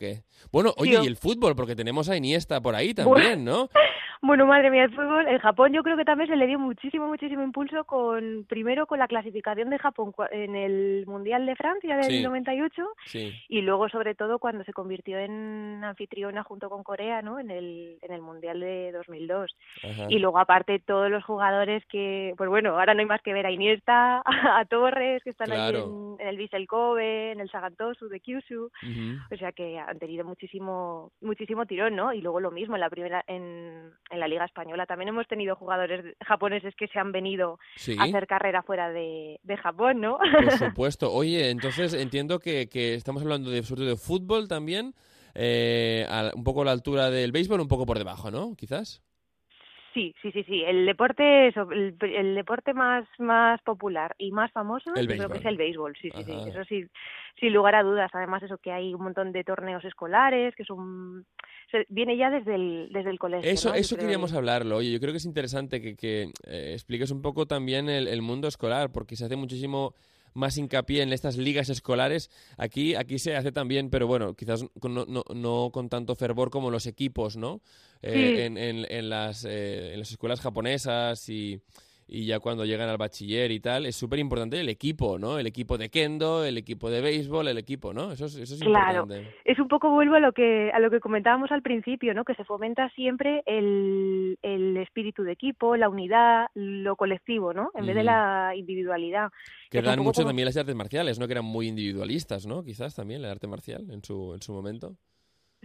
[0.52, 3.70] Bueno, oye, y el fútbol, porque tenemos a Iniesta por ahí también, ¿no?
[4.22, 7.08] Bueno, madre mía, el fútbol, en Japón yo creo que también se le dio muchísimo,
[7.08, 12.24] muchísimo impulso con, primero con la clasificación de Japón en el Mundial de Francia del
[12.24, 12.86] 98
[13.48, 17.40] y luego sobre todo cuando se convirtió en anfitriona junto con Corea, ¿no?
[17.40, 19.56] En el, en el Mundial de 2002.
[20.10, 23.46] Y luego aparte todos los jugadores que, pues bueno, ahora no hay más que ver
[23.46, 28.20] a Iniesta, a Torres, que están ahí en, el Vissel Kobe, en el Sagantosu de
[28.20, 28.70] Kyushu,
[29.32, 32.12] o sea que han tenido muchísimo, muchísimo tirón, ¿no?
[32.12, 34.86] Y luego lo mismo en la primera, en en la Liga Española.
[34.86, 37.60] También hemos tenido jugadores japoneses que se han venido
[37.98, 40.18] a hacer carrera fuera de, Japón, ¿no?
[40.18, 41.12] Por supuesto.
[41.12, 44.94] Oye, entonces entiendo que, estamos hablando de, sobre todo de fútbol también,
[45.36, 48.56] eh, un poco a la altura del béisbol, un poco por debajo, ¿no?
[48.56, 49.04] Quizás.
[49.94, 50.64] Sí, sí, sí, sí.
[50.64, 55.96] El deporte, el, deporte más más popular y más famoso, creo que es el béisbol.
[56.02, 56.32] Sí, sí, sí.
[56.48, 56.86] Eso sí,
[57.40, 58.12] sin lugar a dudas.
[58.14, 61.26] Además, eso que hay un montón de torneos escolares que son
[61.90, 63.50] viene ya desde el, desde el colegio.
[63.50, 64.78] Eso, eso queríamos hablarlo.
[64.78, 68.48] Oye, yo creo que es interesante que, que eh, expliques un poco también el, mundo
[68.48, 69.94] escolar, porque se hace muchísimo
[70.34, 72.30] más hincapié en estas ligas escolares.
[72.58, 76.72] Aquí, aquí se hace también, pero bueno, quizás no, no, no con tanto fervor como
[76.72, 77.62] los equipos, ¿no?
[78.02, 81.62] Eh, en, en, en, las, eh, en las escuelas japonesas y
[82.10, 85.38] y ya cuando llegan al bachiller y tal, es súper importante el equipo, ¿no?
[85.38, 88.12] El equipo de kendo, el equipo de béisbol, el equipo, ¿no?
[88.12, 89.08] Eso es, eso es claro.
[89.46, 92.26] Es un poco, vuelvo a lo que a lo que comentábamos al principio, ¿no?
[92.26, 97.72] Que se fomenta siempre el, el espíritu de equipo, la unidad, lo colectivo, ¿no?
[97.76, 99.30] En vez de la individualidad.
[99.70, 101.28] Que, dan mucho también las artes marciales, ¿no?
[101.28, 102.64] Que eran muy individualistas, ¿no?
[102.64, 104.96] Quizás también la arte marcial en su, en su momento.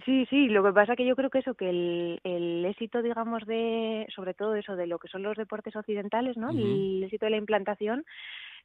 [0.05, 3.47] Sí, sí, lo que pasa que yo creo que eso, que el, el éxito, digamos,
[3.47, 6.51] de, sobre todo eso, de lo que son los deportes occidentales, ¿no?
[6.51, 8.05] El éxito de la implantación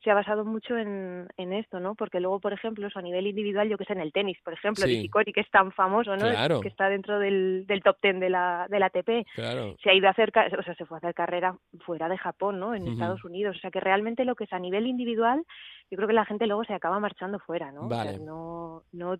[0.04, 1.94] se ha basado mucho en, en esto, ¿no?
[1.94, 4.86] Porque luego, por ejemplo, a nivel individual, yo que sé, en el tenis, por ejemplo,
[4.86, 4.96] sí.
[4.96, 6.62] Nishikori, que es tan famoso, ¿no?
[6.62, 9.28] Que está dentro del, del top ten de la, de la ATP.
[9.36, 9.76] Claro.
[9.84, 12.60] Se ha ido a hacer, o sea, se fue a hacer carrera fuera de Japón,
[12.60, 12.74] ¿no?
[12.74, 13.58] En Estados Unidos.
[13.58, 15.44] O sea, que realmente lo que es a nivel individual,
[15.92, 17.90] yo creo que la gente luego se acaba marchando fuera, ¿no?
[17.90, 18.12] Vale.
[18.12, 19.18] O sea, no, no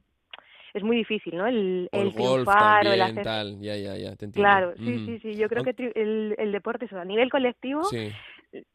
[0.74, 1.48] es muy difícil, ¿no?
[1.48, 3.24] El, el, el triunfar o el hacer...
[3.24, 4.34] tal, ya, ya, ya, te entiendo.
[4.34, 8.12] Claro, sí, sí, sí, yo creo que el, el deporte, eso, a nivel colectivo, sí.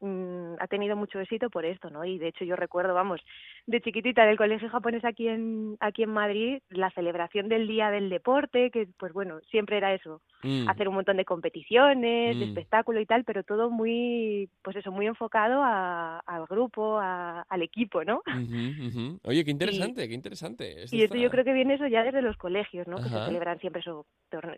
[0.01, 2.05] Mm, ha tenido mucho éxito por esto, ¿no?
[2.05, 3.21] Y de hecho yo recuerdo, vamos,
[3.67, 8.09] de chiquitita del colegio japonés aquí en aquí en Madrid, la celebración del día del
[8.09, 10.69] deporte, que pues bueno, siempre era eso, mm.
[10.69, 12.49] hacer un montón de competiciones, de mm.
[12.51, 17.63] espectáculo y tal, pero todo muy, pues eso, muy enfocado a, al grupo, a, al
[17.63, 18.23] equipo, ¿no?
[19.25, 20.85] Oye, qué interesante, qué interesante.
[20.91, 22.99] y esto yo creo que viene eso ya desde los colegios, ¿no?
[22.99, 24.07] Que se celebran siempre eso,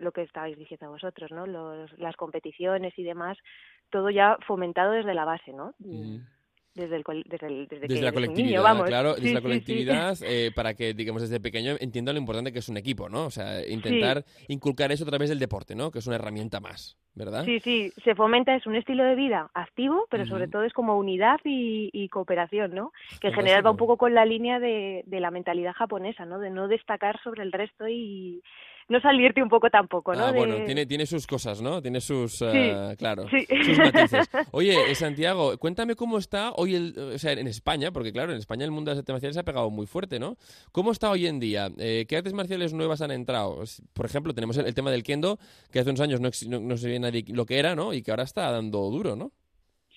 [0.01, 1.47] lo que estabais diciendo vosotros, ¿no?
[1.47, 3.39] Los, las competiciones y demás,
[3.91, 5.75] todo ya fomentado desde la base, ¿no?
[6.77, 8.85] Desde, el, desde, desde, la colectividad, vamos.
[8.85, 12.69] claro, desde la colectividad, eh, para que, digamos, desde pequeño entienda lo importante que es
[12.69, 13.25] un equipo, ¿no?
[13.25, 15.91] O sea, intentar inculcar eso a través del deporte, ¿no?
[15.91, 17.47] Que es una herramienta más, ¿verdad?
[17.47, 20.99] Sí, sí, se fomenta, es un estilo de vida activo, pero sobre todo es como
[20.99, 22.93] unidad y, cooperación, ¿no?
[23.23, 26.39] Que en general va un poco con la línea de, de la mentalidad japonesa, ¿no?
[26.39, 28.43] De no destacar sobre el resto y
[28.89, 30.27] no salirte un poco tampoco, ¿no?
[30.27, 31.83] Ah, bueno, tiene, tiene sus cosas, ¿no?
[31.83, 34.29] Tiene sus, eh, claro, sus matices.
[34.53, 38.65] Oye, Santiago, cuéntame cómo está hoy, el, o sea, en España, porque claro, en España
[38.65, 40.37] el mundo de las artes marciales se ha pegado muy fuerte, ¿no?
[40.73, 41.71] ¿Cómo está hoy en día?
[41.79, 43.63] Eh, ¿Qué artes marciales nuevas han entrado?
[43.93, 45.39] Por ejemplo, tenemos el, tema del kendo,
[45.73, 47.93] que hace unos años no, no, no sabía nadie lo que era, ¿no?
[47.93, 49.33] Y que ahora está dando duro, ¿no?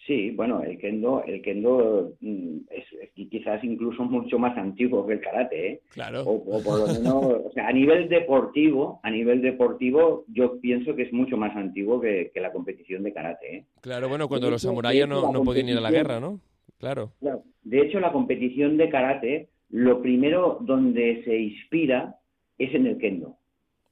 [0.09, 5.21] Sí, bueno, el kendo, el kendo mm, es, quizás incluso mucho más antiguo que el
[5.21, 5.81] karate, ¿eh?
[5.91, 6.23] Claro.
[6.23, 7.13] O, por lo menos,
[7.45, 12.01] o sea, a nivel deportivo, a nivel deportivo, yo pienso que es mucho más antiguo
[12.01, 13.65] que, la competición de karate, ¿eh?
[13.81, 16.39] Claro, bueno, cuando los samuráis no, no podían ir a la guerra, ¿no?
[16.79, 17.11] Claro.
[17.19, 17.43] claro.
[17.61, 22.15] De hecho, la competición de karate, lo primero donde se inspira
[22.57, 23.37] es en el kendo.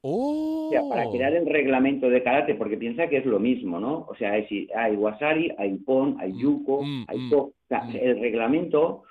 [0.02, 1.12] O sea, para ¡Oh!
[1.12, 4.06] crear el reglamento de karate, porque piensa que es lo mismo, ¿no?
[4.08, 7.38] O sea, hay, hay wasari, hay pon, hay mm, yuko, mm, hay mm, to.
[7.38, 9.02] O sea, el reglamento,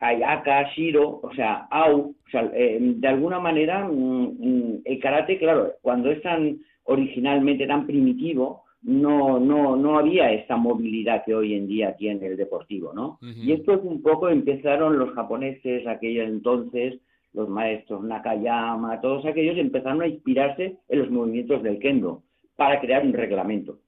[0.00, 2.14] hay aka, shiro, o sea, au.
[2.26, 8.64] O sea, eh, de alguna manera, el karate, claro, cuando es tan originalmente tan primitivo,
[8.82, 13.18] no, no, no había esta movilidad que hoy en día tiene el deportivo, ¿no?
[13.22, 16.98] Y esto es un poco, empezaron los japoneses aquellos entonces
[17.32, 22.22] los maestros Nakayama, todos aquellos empezaron a inspirarse en los movimientos del kendo
[22.56, 23.78] para crear un reglamento.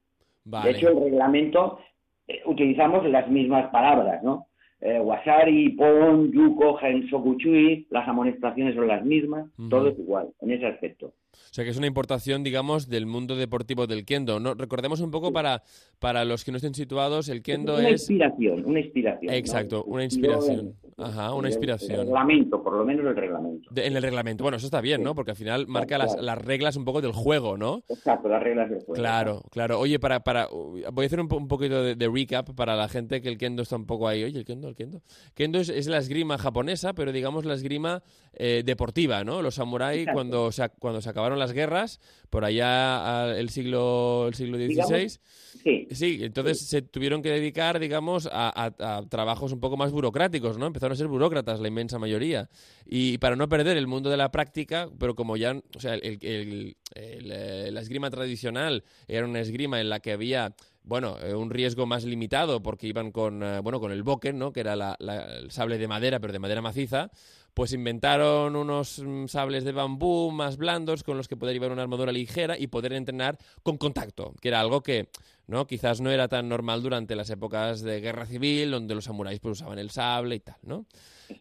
[0.43, 1.79] De hecho, el reglamento
[2.27, 4.47] eh, utilizamos las mismas palabras, ¿no?
[4.81, 10.67] Eh, wasari, Pon, Yuko, Hensokuchui, las amonestaciones son las mismas, todo es igual en ese
[10.67, 11.13] aspecto.
[11.31, 14.39] O sea que es una importación, digamos, del mundo deportivo del kendo.
[14.39, 14.53] ¿no?
[14.53, 15.63] Recordemos un poco para,
[15.99, 18.01] para los que no estén situados, el kendo una es...
[18.01, 19.33] Inspiración, una inspiración.
[19.33, 20.75] Exacto, una inspiración.
[20.97, 21.99] Ajá, una inspiración.
[21.99, 23.69] El reglamento, por lo menos el reglamento.
[23.75, 24.45] en el reglamento.
[24.45, 25.13] Bueno, eso está bien, ¿no?
[25.13, 27.83] Porque al final marca las, las, reglas un poco del juego, ¿no?
[27.89, 28.93] Exacto, las reglas del juego.
[28.93, 29.79] Claro, claro.
[29.79, 33.27] Oye, para, para voy a hacer un, un poquito de, recap para la gente que
[33.27, 34.23] el kendo está un poco ahí.
[34.23, 35.01] Oye, el kendo, el kendo.
[35.33, 38.01] Kendo es, la esgrima japonesa, pero digamos la esgrima
[38.33, 39.41] eh, deportiva, ¿no?
[39.41, 44.57] Los samuráis cuando se, cuando se acabaron las guerras, por allá el siglo, el siglo
[44.57, 45.09] XVI.
[45.09, 45.87] sí.
[45.91, 48.71] sí, entonces se tuvieron que dedicar, digamos, a,
[49.09, 50.67] trabajos un poco más burocráticos, ¿no?
[50.67, 52.49] Empezaron a ser burócratas la inmensa mayoría.
[52.85, 56.75] Y para no perder el mundo de la práctica, pero como ya, o sea, el,
[56.95, 61.85] eh, la esgrima tradicional era una esgrima en la que había bueno, eh, un riesgo
[61.85, 64.53] más limitado porque iban con, eh, bueno, con el boken, ¿no?
[64.53, 67.09] que era el sable de madera, pero de madera maciza,
[67.53, 71.81] pues inventaron unos mm, sables de bambú más blandos con los que poder llevar una
[71.81, 75.09] armadura ligera y poder entrenar con contacto, que era algo que
[75.47, 79.39] no quizás no era tan normal durante las épocas de guerra civil, donde los samuráis
[79.39, 80.85] pues, usaban el sable y tal, ¿no?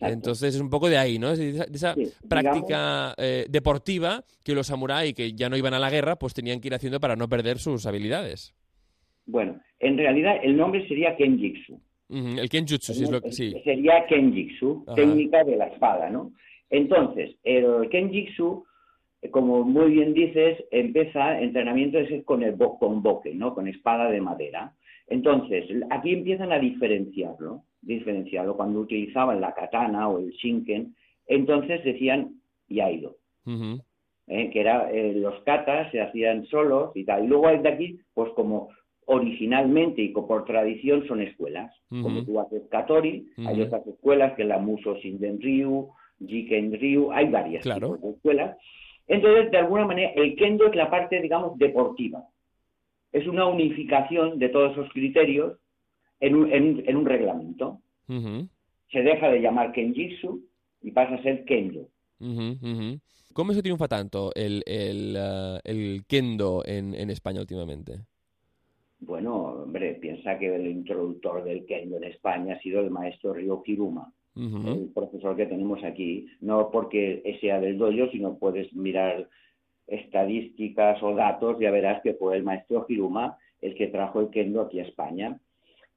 [0.01, 1.35] Entonces es un poco de ahí, ¿no?
[1.37, 1.95] De esa,
[2.29, 6.61] práctica eh, deportiva que los samuráis que ya no iban a la guerra, pues tenían
[6.61, 8.55] que ir haciendo para no perder sus habilidades.
[9.27, 11.81] Bueno, en realidad el nombre sería Kenjitsu.
[12.09, 13.55] El Kenjutsu, sí, es lo que sí.
[13.65, 16.33] Sería Kenjitsu, técnica de la espada, ¿no?
[16.71, 18.65] Entonces, el Kenjitsu,
[19.31, 23.55] como muy bien dices, empieza entrenamiento con el con boque, ¿no?
[23.55, 24.73] Con espada de madera.
[25.07, 28.57] Entonces, aquí empiezan a diferenciarlo, diferenciarlo.
[28.57, 30.95] Cuando utilizaban la katana o el shinken,
[31.27, 33.17] entonces decían yaido.
[34.27, 34.51] ¿eh?
[34.51, 37.25] que era eh, los katas se hacían solos y tal.
[37.25, 38.71] Y luego de aquí, pues como
[39.07, 41.75] originalmente y por tradición son escuelas.
[41.91, 45.91] Como tú haces Katori, hay otras escuelas que la Muso Shinden Ryu,
[46.27, 48.57] Jiken Ryu, hay varias escuelas.
[49.07, 52.25] Entonces, de alguna manera, el Kendo es la parte, digamos, deportiva.
[53.13, 55.59] Es una unificación de todos esos criterios
[56.21, 57.81] en un, en, un reglamento.
[58.07, 60.43] Se deja de llamar Kenjitsu
[60.83, 61.89] y pasa a ser Kendo.
[63.33, 68.07] ¿Cómo se triunfa tanto el, el, uh, el Kendo en, en España últimamente?
[69.07, 73.63] Bueno, hombre, piensa que el introductor del kendo en España ha sido el maestro Ryo
[73.63, 76.27] Kiruma, el profesor que tenemos aquí.
[76.41, 79.29] No porque sea del dojo, sino puedes mirar
[79.87, 84.61] estadísticas o datos, ya verás que fue el maestro Kiruma el que trajo el kendo
[84.61, 85.39] aquí a España.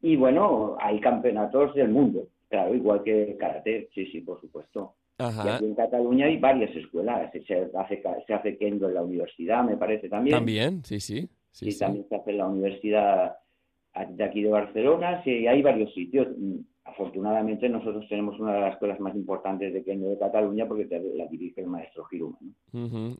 [0.01, 4.93] Y bueno, hay campeonatos del mundo, claro, igual que el karate, sí, sí, por supuesto.
[5.19, 9.63] Y aquí en Cataluña hay varias escuelas, se hace, se hace kendo en la universidad,
[9.63, 10.37] me parece también.
[10.37, 11.27] También, sí, sí
[11.61, 13.35] y también se hace en la Universidad
[14.09, 16.27] de aquí de Barcelona, sí, hay varios sitios.
[16.87, 21.27] Afortunadamente nosotros tenemos una de las escuelas más importantes de Kendo de Cataluña porque la
[21.27, 22.37] dirige el maestro Giruma.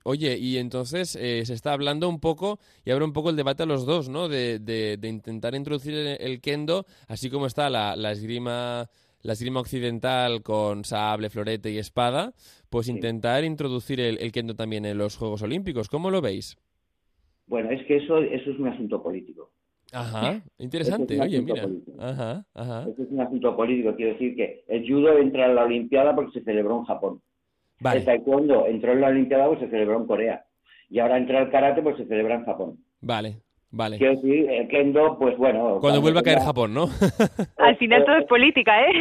[0.04, 3.64] Oye, y entonces eh, se está hablando un poco, y abre un poco el debate
[3.64, 4.30] a los dos, ¿no?
[4.30, 8.90] De, de, intentar introducir el, Kendo, así como está la, la esgrima
[9.22, 12.34] la esgrima occidental con sable, florete y espada,
[12.70, 15.90] pues intentar introducir el, el, kendo también en los Juegos Olímpicos.
[15.90, 16.56] ¿Cómo lo veis?
[17.48, 19.52] Bueno, es que eso, eso es un asunto político.
[19.94, 21.68] Ajá, interesante, oye, mira.
[22.00, 22.82] Ajá, ajá.
[22.90, 26.40] Eso es un asunto político, quiero decir que el judo entra en la Olimpiada porque
[26.40, 27.22] se celebró en Japón.
[27.80, 30.46] El taekwondo entró en la Olimpiada porque se celebró en Corea.
[30.90, 32.84] Y ahora entra el karate pues se celebra en Japón.
[33.02, 33.98] Vale, Vale.
[33.98, 35.80] Quiero decir, el kendo, pues bueno.
[35.82, 36.86] Cuando, vuelva a caer Japón, ¿no?
[37.58, 38.94] Al final todo es política, ¿eh?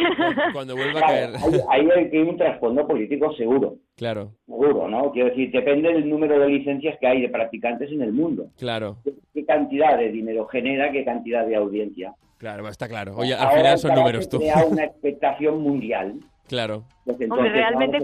[0.51, 1.29] Cuando vuelva a caer.
[1.69, 3.75] Ahí hay, un trasfondo político seguro.
[3.95, 4.33] Claro.
[4.45, 5.11] Seguro, ¿no?
[5.11, 8.47] Quiero decir, depende del número de licencias que hay de practicantes en el mundo.
[8.57, 8.97] Claro.
[9.33, 12.13] ¿Qué, cantidad de dinero genera, qué cantidad de audiencia?
[12.37, 13.15] Claro, está claro.
[13.15, 14.37] Oye, al final son números tú.
[14.39, 16.15] crea una expectación mundial.
[16.47, 16.83] Claro.
[17.05, 17.99] Pues Hombre, realmente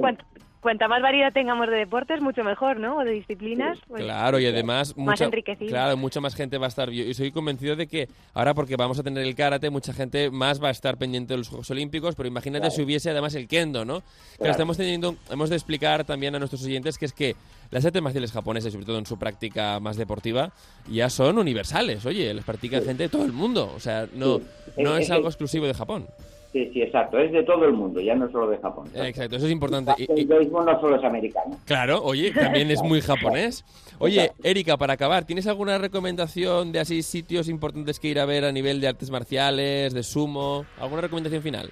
[0.64, 2.98] cuanta más variedad tengamos de deportes, mucho mejor, ¿no?
[2.98, 3.78] O de disciplinas.
[3.88, 4.98] Pues, claro, y además...
[4.98, 5.30] Más mucha,
[5.68, 6.90] Claro, mucha más gente va a estar...
[6.90, 10.64] Yo soy convencido de que ahora, porque vamos a tener el karate, mucha gente más
[10.64, 13.86] va a estar pendiente de los Juegos Olímpicos, pero imagínate si hubiese además el kendo,
[13.86, 14.02] ¿no?
[14.38, 14.52] Claro.
[14.52, 15.16] estamos teniendo...
[15.30, 17.36] Hemos de explicar también a nuestros oyentes que es que
[17.74, 20.52] las artes marciales japonesas, sobre todo en su práctica más deportiva,
[20.88, 22.06] ya son universales.
[22.06, 23.74] Oye, las practica gente de todo el mundo.
[23.76, 24.42] O sea, no,
[24.78, 26.06] no es algo exclusivo de Japón.
[26.52, 27.18] Sí, sí, exacto.
[27.18, 28.88] Es de todo el mundo, ya no solo de Japón.
[28.94, 29.94] Exacto, eso es importante.
[30.08, 31.58] El béisbol no solo es americano.
[31.66, 33.66] Claro, oye, también es muy japonés.
[33.98, 38.46] Oye, Erika, para acabar, ¿tienes alguna recomendación de así sitios importantes que ir a ver
[38.46, 40.66] a nivel de artes marciales, de sumo?
[40.80, 41.72] ¿Alguna recomendación final?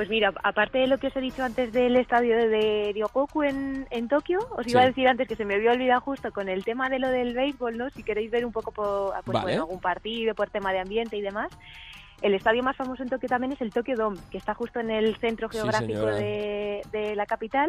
[0.00, 3.86] Pues mira, aparte de lo que os he dicho antes del estadio de Ryokoku en,
[3.90, 6.64] en Tokio, os iba a decir antes que se me había olvidado justo con el
[6.64, 7.90] tema de lo del béisbol, ¿no?
[7.90, 11.50] Si queréis ver un poco por, pues, algún partido, por tema de ambiente y demás,
[12.22, 14.90] el estadio más famoso en Tokio también es el Tokyo Dome, que está justo en
[14.90, 17.68] el centro geográfico de, de, la capital.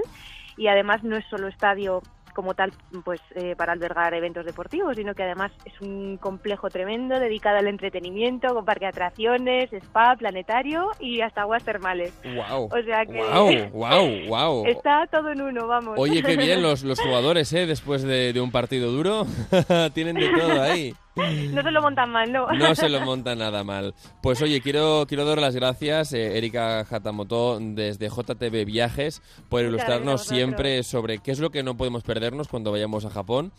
[0.56, 2.02] Y además no es solo estadio
[2.34, 2.72] como tal
[3.04, 7.68] pues eh, para albergar eventos deportivos, sino que además es un complejo tremendo dedicado al
[7.68, 12.14] entretenimiento, con parque de atracciones, spa, planetario y hasta aguas termales.
[12.24, 12.70] Wow.
[12.72, 14.68] O sea que wow, wow, wow.
[14.68, 15.96] está todo en uno, vamos.
[15.98, 17.66] Oye, qué bien los, los jugadores, ¿eh?
[17.66, 19.26] Después de, de un partido duro,
[19.94, 20.94] tienen de todo ahí.
[21.52, 22.48] No se lo montan mal, ¿no?
[22.52, 23.94] No se lo monta nada mal.
[24.22, 30.24] Pues oye, quiero, quiero dar las gracias, eh, Erika Hatamoto, desde JTV Viajes, por ilustrarnos
[30.24, 33.52] siempre sobre qué es lo que no podemos perdernos cuando vayamos a Japón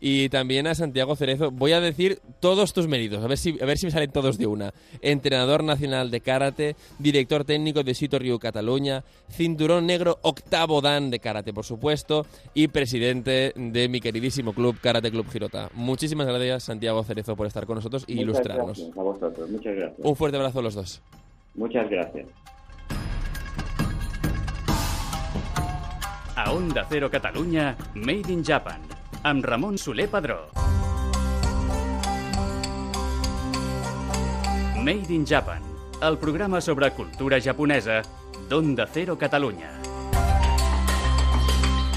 [0.00, 1.50] y también a Santiago Cerezo.
[1.50, 4.38] Voy a decir todos tus méritos, a ver si, a ver si me salen todos
[4.38, 4.72] de una.
[5.00, 11.18] Entrenador nacional de karate, director técnico de Sito Ryu Cataluña, cinturón negro octavo dan de
[11.18, 15.70] karate, por supuesto, y presidente de mi queridísimo club Karate Club Girota.
[15.74, 18.90] Muchísimas gracias, Santiago Cerezo, por estar con nosotros y ilustrarnos.
[18.96, 20.06] a vosotros, muchas gracias.
[20.06, 21.02] Un fuerte abrazo a los dos.
[21.54, 22.26] Muchas gracias.
[26.36, 28.97] A Onda Cero Catalunya, Made in Japan
[29.28, 29.76] amb Ramon
[30.10, 30.48] Padró.
[34.82, 35.60] Made in Japan,
[36.00, 38.00] el programa sobre cultura japonesa
[38.48, 39.70] d'Onda Cero Catalunya.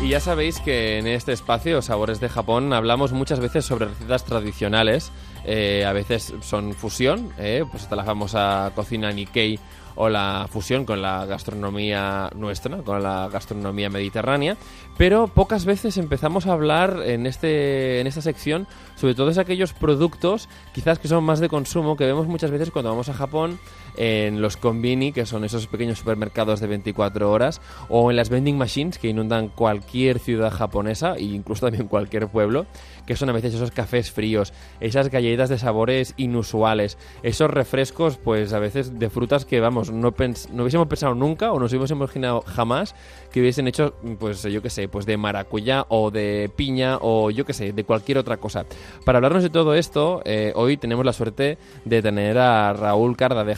[0.01, 4.25] Y ya sabéis que en este espacio, Sabores de Japón, hablamos muchas veces sobre recetas
[4.25, 5.11] tradicionales.
[5.45, 9.57] Eh, a veces son fusión, eh, pues está la famosa cocina Nikkei
[9.95, 14.57] o la fusión con la gastronomía nuestra, con la gastronomía mediterránea,
[14.97, 20.49] pero pocas veces empezamos a hablar en, este, en esta sección sobre todos aquellos productos
[20.73, 23.59] quizás que son más de consumo que vemos muchas veces cuando vamos a Japón
[23.97, 28.57] en los konbini, que son esos pequeños supermercados de 24 horas, o en las vending
[28.57, 32.65] machines que inundan cualquier ciudad japonesa e incluso también cualquier pueblo,
[33.05, 38.53] que son a veces esos cafés fríos, esas galletas de sabores inusuales, esos refrescos, pues
[38.53, 40.13] a veces de frutas que, vamos, no,
[40.51, 42.95] no hubiésemos pensado nunca o nos hubiésemos imaginado jamás
[43.31, 47.45] que hubiesen hecho, pues yo qué sé, pues de maracuyá o de piña o yo
[47.45, 48.65] qué sé, de cualquier otra cosa.
[49.05, 53.43] Para hablarnos de todo esto, eh, hoy tenemos la suerte de tener a Raúl Carda
[53.43, 53.55] de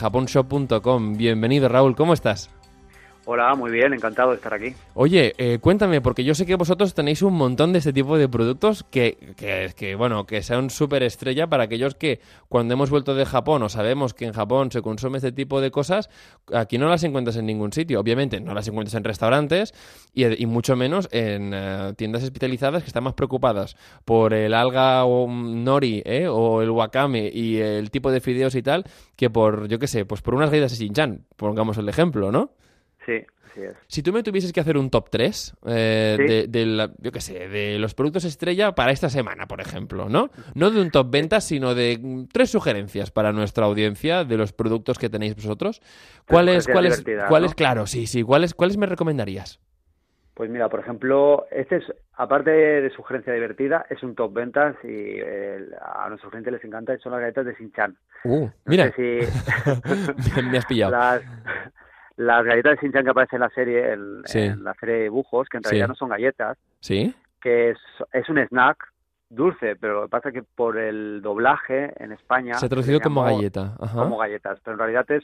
[1.18, 2.50] Bienvenido Raúl, ¿cómo estás?
[3.26, 4.76] Hola, muy bien, encantado de estar aquí.
[4.96, 8.28] Oye, eh, cuéntame, porque yo sé que vosotros tenéis un montón de este tipo de
[8.28, 13.16] productos que, que, que bueno, que sean súper estrella para aquellos que cuando hemos vuelto
[13.16, 16.10] de Japón o sabemos que en Japón se consume este tipo de cosas,
[16.54, 18.02] aquí no las encuentras en ningún sitio.
[18.02, 19.74] Obviamente no las encuentras en restaurantes
[20.14, 26.02] y, mucho menos en eh, tiendas especializadas que están más preocupadas por el alga nori
[26.06, 26.28] ¿eh?
[26.28, 28.84] o el wakame y el tipo de fideos y tal
[29.16, 32.52] que por, yo qué sé, pues por unas galletas de Shinchan, pongamos el ejemplo, ¿no?
[33.06, 33.76] Sí, así es.
[33.88, 37.78] Si tú me tuvieses que hacer un top 3 eh, de, yo qué sé, de
[37.80, 40.30] los productos estrella para esta semana, por ejemplo, ¿no?
[40.56, 44.98] No de un top ventas, sino de tres sugerencias para nuestra audiencia de los productos
[44.98, 45.82] que tenéis vosotros.
[46.28, 49.60] ¿Cuáles, cuáles, cuáles, claro, sí, sí, cuáles, cuáles me recomendarías?
[50.34, 55.20] Pues mira, por ejemplo, este es, aparte de sugerencia divertida, es un top ventas y
[55.22, 57.96] a nuestros clientes les encanta, son las galletas de Sinchan.
[58.24, 59.02] Uh, mira, si...
[60.50, 60.92] me has pillado.
[60.92, 61.22] Las,
[62.18, 65.58] las galletas de Sinchan que aparecen en la serie, en, la serie de dibujos, que
[65.58, 67.14] en realidad no son galletas, ¿Sí?
[67.42, 67.78] que es,
[68.12, 68.92] es un snack
[69.30, 72.54] dulce, pero lo que pasa es que por el doblaje en España...
[72.56, 73.76] Se ha traducido como galleta.
[73.94, 75.24] Como galletas, pero en realidad es,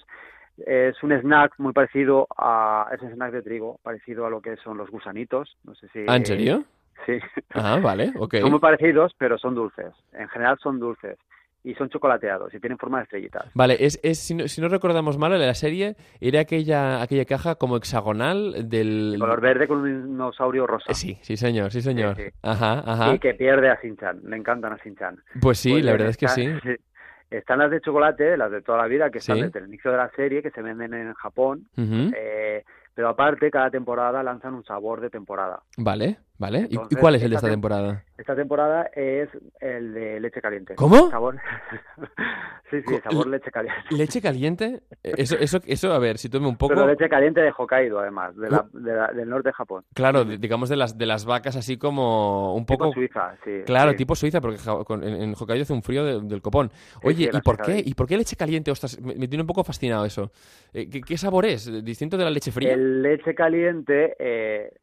[0.65, 2.89] es un snack muy parecido a...
[2.91, 5.57] Es un snack de trigo, parecido a lo que son los gusanitos.
[5.63, 6.05] No sé si...
[6.07, 6.63] ¿Ah, en serio?
[7.05, 7.19] Sí.
[7.53, 8.37] Ah, vale, ok.
[8.41, 9.93] Son muy parecidos, pero son dulces.
[10.13, 11.17] En general son dulces
[11.63, 13.45] y son chocolateados y tienen forma de estrellitas.
[13.53, 17.25] Vale, es, es si, no, si no recordamos mal, en la serie era aquella aquella
[17.25, 19.17] caja como hexagonal del...
[19.19, 20.93] color verde con un dinosaurio rosa.
[20.93, 22.15] sí, sí señor, sí señor.
[22.41, 23.13] Ajá, ajá.
[23.13, 25.17] Y que pierde a Sinchan, le encantan a Sinchan.
[25.41, 26.47] Pues sí, pues la verdad es que sí.
[27.29, 29.97] Están las de chocolate, las de toda la vida, que están desde el inicio de
[29.97, 31.67] la serie, que se venden en Japón.
[31.77, 32.63] eh,
[32.95, 35.61] pero aparte, cada temporada lanzan un sabor de temporada.
[35.77, 36.67] Vale, vale.
[36.69, 38.03] ¿Y cuál es el de esta temporada?
[38.17, 39.29] Esta temporada es
[39.61, 40.75] el de leche caliente.
[40.75, 41.09] ¿Cómo?
[41.09, 41.37] Sabor...
[42.71, 43.81] sí, sí, sabor leche caliente.
[43.91, 44.81] ¿Leche caliente?
[45.03, 46.73] Eso, eso, eso, a ver, si tome un poco...
[46.73, 49.85] Pero leche caliente de Hokkaido, además, de la, del norte de Japón.
[49.93, 52.89] Claro, digamos de las, de las vacas así como un poco...
[52.89, 53.61] Tipo Suiza, sí.
[53.65, 54.59] Claro, tipo Suiza, porque
[55.05, 56.71] en, Hokkaido hace un frío del copón.
[57.03, 57.81] Oye, ¿y por qué?
[57.85, 58.71] ¿Y por qué leche caliente?
[58.71, 60.31] Ostras, me, tiene un poco fascinado eso.
[60.73, 61.83] Eh, ¿qué, ¿qué, sabor es?
[61.85, 62.73] ¿Distinto de la leche fría?
[62.73, 64.15] El leche caliente...
[64.19, 64.73] Eh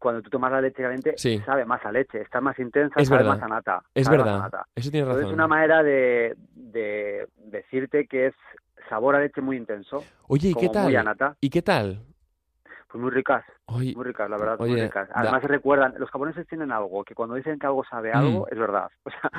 [0.00, 3.22] cuando tú tomas la leche caliente, sabe más a leche, está más intensa, es sabe
[3.22, 3.34] verdad.
[3.34, 3.82] más a nata.
[3.94, 5.26] Es verdad, eso tiene razón.
[5.26, 8.34] es una manera de, de, decirte que es
[8.88, 10.02] sabor a leche muy intenso.
[10.26, 10.84] Oye, ¿y qué tal?
[10.84, 11.36] Muy a nata.
[11.40, 12.00] ¿Y qué tal?
[12.88, 15.08] Pues muy ricas, muy ricas, la verdad, muy ricas.
[15.14, 18.52] Además recuerdan, los japoneses tienen algo, que cuando dicen que algo sabe algo, Mm.
[18.52, 18.90] es verdad.
[19.04, 19.30] O sea,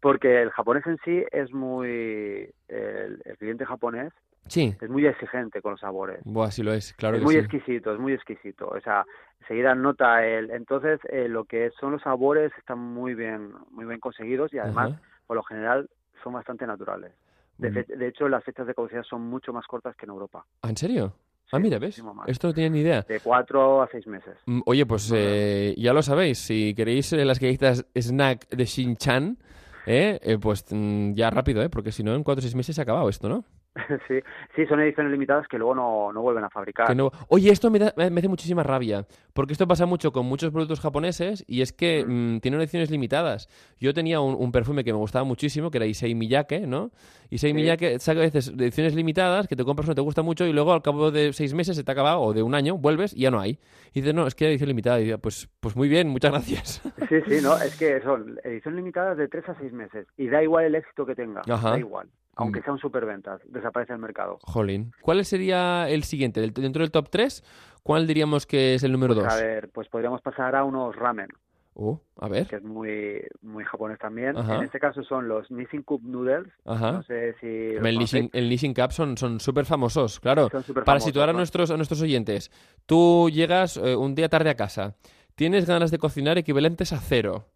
[0.00, 2.48] porque el japonés en sí es muy...
[2.68, 4.12] El, el cliente japonés
[4.48, 4.74] Sí.
[4.80, 6.20] es muy exigente con los sabores.
[6.24, 7.40] Buah, sí lo es, claro es que muy sí.
[7.40, 8.68] exquisito, es muy exquisito.
[8.68, 9.04] O sea,
[9.40, 10.50] enseguida nota el...
[10.50, 14.92] Entonces, eh, lo que son los sabores están muy bien, muy bien conseguidos y además,
[14.92, 15.02] Ajá.
[15.26, 15.88] por lo general,
[16.22, 17.12] son bastante naturales.
[17.58, 17.98] De, Mm.
[17.98, 20.44] de hecho, las fechas de caducidad son mucho más cortas que en Europa.
[20.62, 21.12] ¿Ah, ¿En serio?
[21.52, 22.02] ah, Sí, mira, ¿ves?
[22.26, 23.02] Esto no tenía ni idea.
[23.02, 24.36] De cuatro a seis meses.
[24.46, 29.38] Mm, Oye, pues eh, ya lo sabéis, si queréis eh, las galletitas snack de Shin-Chan,
[29.86, 31.68] eh, eh, pues mm, ya rápido, ¿eh?
[31.68, 33.44] porque si no, en cuatro o seis meses se ha acabado esto, ¿no?
[34.08, 34.20] sí,
[34.56, 36.86] sí, son ediciones limitadas que luego no, no vuelven a fabricar.
[36.88, 40.26] Que no- Oye, esto me, da- me hace muchísima rabia, porque esto pasa mucho con
[40.26, 43.48] muchos productos japoneses y es que mm, tienen ediciones limitadas.
[43.80, 46.90] Yo tenía un, un perfume que me gustaba muchísimo, que era Issei Miyake, ¿no?
[47.30, 47.54] Issei Sí.
[47.54, 50.72] Miyake saca a veces ediciones limitadas que te compras no te gusta mucho y luego
[50.72, 53.20] al cabo de seis meses se te ha acabado o de un año, vuelves y
[53.20, 53.58] ya no hay.
[53.94, 55.00] Y dices, no, es que era edición limitada.
[55.00, 56.82] Y digo, pues, pues muy bien, muchas gracias.
[57.08, 60.42] Sí, sí, no, es que son ediciones limitadas de tres a seis meses y da
[60.42, 61.70] igual el éxito que tenga, Ajá.
[61.70, 62.08] da igual.
[62.38, 62.64] Aunque Mm.
[62.64, 64.38] sean superventas, desaparece el mercado.
[64.42, 64.92] Jolín.
[65.02, 66.40] ¿Cuál sería el siguiente?
[66.40, 67.42] Del- Dentro del top 3,
[67.82, 69.32] ¿cuál diríamos que es el número Pues, 2?
[69.34, 71.28] a ver, pues podríamos pasar a unos ramen,
[71.74, 72.46] Uh, a ver.
[72.48, 74.36] que es muy muy japonés también.
[74.36, 74.56] Ajá.
[74.56, 76.46] En este caso son los Nissin Cup Noodles.
[76.64, 76.92] Ajá.
[76.92, 77.98] No sé si El.
[77.98, 80.48] Nissin, el Nissin Cup son son súper famosos, claro.
[80.50, 81.38] Son súper Para famosos, situar a ¿no?
[81.38, 82.50] nuestros, a nuestros oyentes,
[82.86, 84.94] tú llegas eh, un día tarde a casa,
[85.36, 87.46] tienes ganas de cocinar equivalentes a cero,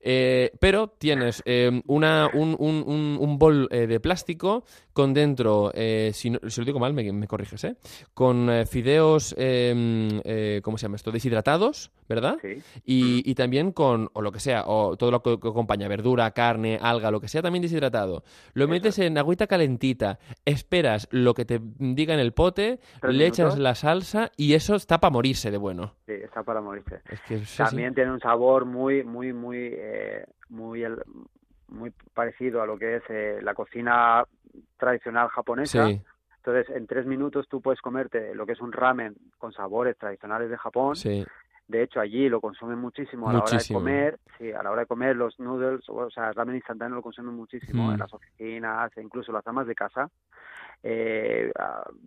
[0.00, 5.72] eh, pero tienes eh, una, un, un, un, un bol eh, de plástico con dentro,
[5.74, 7.76] eh, si, no- si lo digo mal me, me corriges, ¿eh?
[8.14, 11.10] con eh, fideos, eh, eh, ¿cómo se llama esto?
[11.10, 12.36] Deshidratados, ¿verdad?
[12.42, 12.60] Sí.
[12.84, 16.30] Y, y también con, o lo que sea, o todo lo que, que acompaña, verdura,
[16.32, 18.24] carne, alga, lo que sea, también deshidratado.
[18.52, 23.56] Lo metes en agüita calentita, esperas lo que te diga en el pote, le echas
[23.58, 25.94] la salsa y eso está para morirse de bueno.
[26.06, 27.00] Sí, está para morirse.
[27.10, 27.58] Es que sí.
[27.62, 31.02] También tiene un sabor muy, muy, muy, eh, muy, el-
[31.68, 34.24] muy parecido a lo que es eh, la cocina
[34.76, 35.86] tradicional japonesa.
[35.86, 36.00] Sí,
[36.38, 40.50] Entonces, en tres minutos tú puedes comerte lo que es un ramen con sabores tradicionales
[40.50, 40.96] de Japón.
[40.96, 41.24] sí.
[41.70, 44.18] De hecho, allí lo consumen muchísimo a la hora de comer.
[44.36, 47.32] Sí, a la hora de comer los noodles, o sea, el ramen instantáneo lo consumen
[47.36, 47.92] muchísimo Mm.
[47.92, 50.10] en las oficinas e incluso las amas de casa.
[50.82, 51.52] Eh,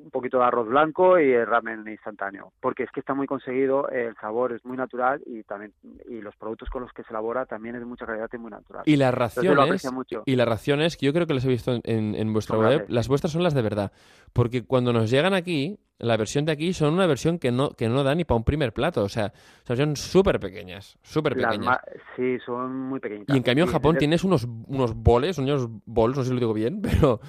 [0.04, 2.54] un poquito de arroz blanco y el ramen instantáneo.
[2.60, 5.74] Porque es que está muy conseguido, el sabor es muy natural y también
[6.10, 8.50] y los productos con los que se elabora también es de mucha calidad y muy
[8.50, 8.82] natural.
[8.86, 9.88] Y las raciones,
[10.26, 13.08] y las raciones, que yo creo que las he visto en, en vuestra web, las
[13.08, 13.92] vuestras son las de verdad.
[14.34, 17.88] Porque cuando nos llegan aquí, la versión de aquí son una versión que no, que
[17.88, 19.04] no da ni para un primer plato.
[19.04, 19.32] O sea,
[19.66, 21.78] son súper pequeñas, súper pequeñas.
[22.16, 23.36] sí, son muy pequeñitas.
[23.36, 26.34] Y en cambio en Japón es- tienes unos, unos boles, unos bols, no sé si
[26.34, 27.20] lo digo bien, pero,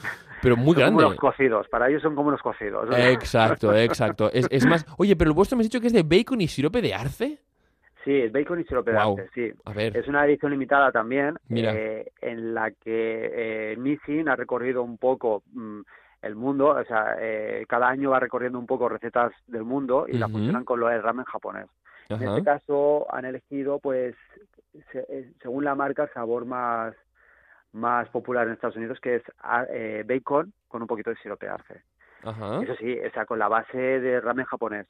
[0.45, 0.97] pero muy son grande.
[0.97, 2.89] como los cocidos, para ellos son como los cocidos.
[2.97, 4.31] Exacto, exacto.
[4.33, 6.47] Es, es más, oye, pero el vuestro me has dicho que es de bacon y
[6.49, 7.39] sirope de arce.
[8.05, 9.51] Sí, el bacon y sirope de arte, sí.
[9.65, 11.73] A ver, Es una edición limitada también, Mira.
[11.75, 15.81] eh, en la que eh, Nissin ha recorrido un poco mm,
[16.21, 20.19] el mundo, o sea, eh, cada año va recorriendo un poco recetas del mundo y
[20.19, 20.35] la Ujú.
[20.35, 21.67] funcionan con lo del ramen japonés.
[22.11, 24.15] En este caso han elegido, pues,
[24.93, 26.95] se- eh, según la marca, sabor más
[27.75, 31.47] más popular en Estados Unidos, que es ah, eh, bacon con un poquito de sirope
[31.47, 31.83] de arce.
[32.23, 32.63] ajá.
[32.63, 34.87] Eso sí, o sea, con la base de ramen japonés.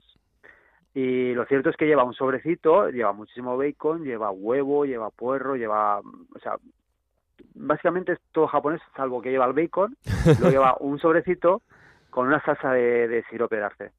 [0.95, 5.57] Y lo cierto es que lleva un sobrecito, lleva muchísimo bacon, lleva huevo, lleva puerro,
[5.57, 6.57] lleva, o sea,
[7.55, 9.97] básicamente es todo japonés, salvo que lleva el bacon,
[10.39, 11.63] luego lleva un sobrecito
[12.11, 13.93] con una salsa de, de sirope de arce.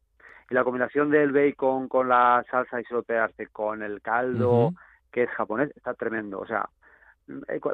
[0.50, 4.74] Y la combinación del bacon con la salsa y sirope de arce con el caldo
[5.12, 6.40] que es japonés está tremendo.
[6.40, 6.70] O sea,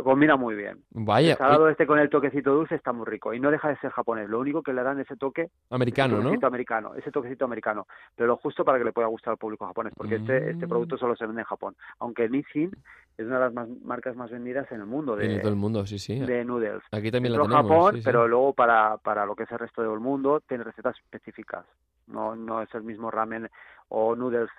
[0.03, 0.83] combina muy bien.
[0.91, 1.31] Vaya.
[1.33, 3.91] El salado este con el toquecito dulce está muy rico y no deja de ser
[3.91, 4.29] japonés.
[4.29, 6.47] Lo único que le dan ese toque americano, ese ¿no?
[6.47, 7.85] americano, ese toquecito americano,
[8.15, 10.69] pero lo justo para que le pueda gustar al público japonés, porque este este Mm.
[10.69, 12.71] producto solo se vende en Japón, aunque Nissin
[13.17, 15.57] es una de las más- marcas más vendidas en el mundo de, En todo el
[15.57, 16.19] mundo, sí, sí.
[16.19, 16.81] de noodles.
[16.91, 17.61] Aquí también la tenemos.
[17.69, 18.05] Japón, sí, sí.
[18.05, 21.65] pero luego para, para lo que es el resto del mundo tiene recetas específicas.
[22.07, 23.49] No no es el mismo ramen
[23.89, 24.49] o noodles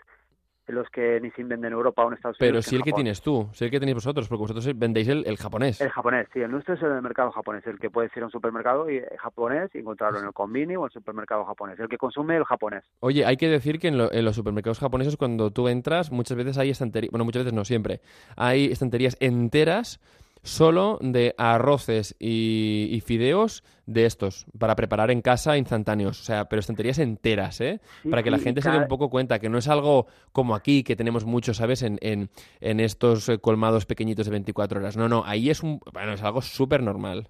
[0.69, 2.67] los que Nissin vende en Europa o en Estados Pero Unidos.
[2.67, 5.25] sí en el que tienes tú, sí el que tenéis vosotros, porque vosotros vendéis el,
[5.27, 5.81] el japonés.
[5.81, 8.33] El japonés, sí, el nuestro es el mercado japonés, el que puedes ir a un
[8.33, 11.89] supermercado y, eh, japonés y encontrarlo en el convini o en el supermercado japonés, el
[11.89, 12.85] que consume el japonés.
[13.01, 16.37] Oye, hay que decir que en, lo- en los supermercados japoneses cuando tú entras, muchas
[16.37, 18.01] veces hay estanterías, bueno, muchas veces no, siempre,
[18.37, 20.01] hay estanterías enteras
[20.43, 26.47] solo de arroces y, y fideos de estos, para preparar en casa instantáneos, o sea,
[26.47, 27.81] pero estanterías enteras, ¿eh?
[28.03, 30.55] Sí, para que la gente se dé un poco cuenta que no es algo como
[30.55, 31.83] aquí, que tenemos mucho, ¿sabes?
[31.83, 32.31] En, en,
[32.61, 34.97] en estos eh, colmados pequeñitos de 24 horas.
[34.97, 37.29] No, no, ahí es un, bueno, es algo súper normal.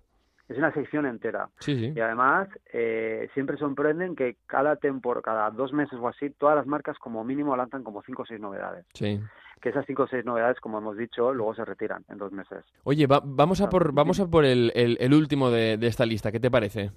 [0.49, 1.49] Es una sección entera.
[1.61, 1.93] Sí, sí.
[1.97, 6.67] Y además, eh, siempre sorprenden que cada tempor, cada dos meses o así, todas las
[6.67, 8.85] marcas como mínimo lanzan como cinco o seis novedades.
[8.93, 9.19] Sí.
[9.63, 12.65] Que esas cinco o seis novedades, como hemos dicho, luego se retiran en dos meses.
[12.83, 15.87] Oye, va- vamos a Ah, por, vamos a por el, el- el último de, de
[15.87, 16.91] esta lista, ¿qué te parece?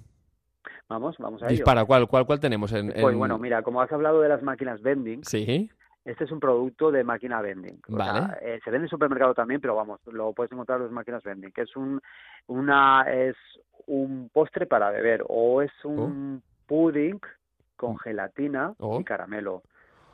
[0.88, 1.54] Vamos, vamos a ello.
[1.54, 2.72] Dispara, ¿cuál, cuál, cuál tenemos?
[2.72, 5.70] En, Pues en- bueno, mira, como has hablado de las máquinas vending, Sí,
[6.04, 7.80] este es un producto de máquina vending.
[7.88, 8.12] O Vale.
[8.26, 11.22] sea, eh, se vende en supermercado también, pero vamos, lo puedes encontrar en las máquinas
[11.22, 12.00] vending, que es un
[12.48, 13.36] una es
[13.86, 17.20] un postre para beber o es un pudding
[17.76, 19.00] con gelatina Oh.
[19.00, 19.62] y caramelo.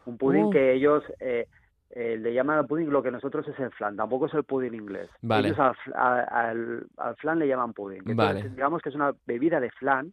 [0.05, 0.51] Un pudding Oh.
[0.51, 1.47] que ellos eh,
[1.93, 5.09] eh, le llaman pudding lo que nosotros es el flan, tampoco es el pudding inglés.
[5.21, 5.49] Vale.
[5.49, 7.99] Ellos al, a- al, al flan le llaman pudding.
[8.09, 8.49] Entonces, Vale.
[8.49, 10.13] digamos que es una bebida de flan,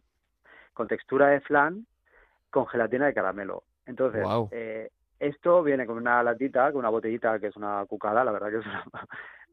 [0.74, 1.86] con textura de flan,
[2.50, 3.64] con gelatina de caramelo.
[3.86, 8.32] Entonces, eh, esto viene con una latita, con una botellita que es una cucada, la
[8.32, 8.84] verdad que es una,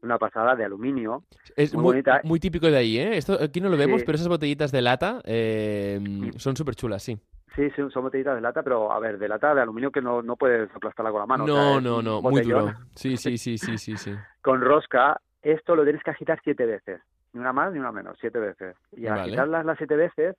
[0.02, 1.24] una pasada de aluminio.
[1.56, 2.20] es Muy muy, bonita.
[2.24, 3.16] muy típico de ahí, ¿eh?
[3.16, 4.06] Esto aquí no lo vemos, Sí.
[4.06, 6.00] pero esas botellitas de lata eh,
[6.36, 7.18] son súper chulas, sí.
[7.56, 10.36] Sí, son botellitas de lata, pero a ver, de lata de aluminio que no, no
[10.36, 11.44] puedes aplastarla con la mano.
[11.44, 12.72] o sea, no, no, no, muy duro.
[12.94, 14.14] Sí, sí, sí, sí, sí, sí.
[14.42, 17.00] Con rosca, esto lo tienes que agitar siete veces.
[17.32, 18.76] Ni una más ni una menos, siete veces.
[18.96, 19.22] Y al Vale.
[19.22, 20.36] agitarlas las siete veces,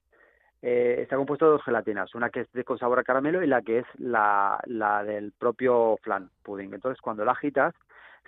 [0.61, 2.13] eh, está compuesto de dos gelatinas.
[2.15, 5.31] Una que es de, con sabor a caramelo y la que es la, la del
[5.37, 6.73] propio flan pudding.
[6.73, 7.73] Entonces, cuando la agitas,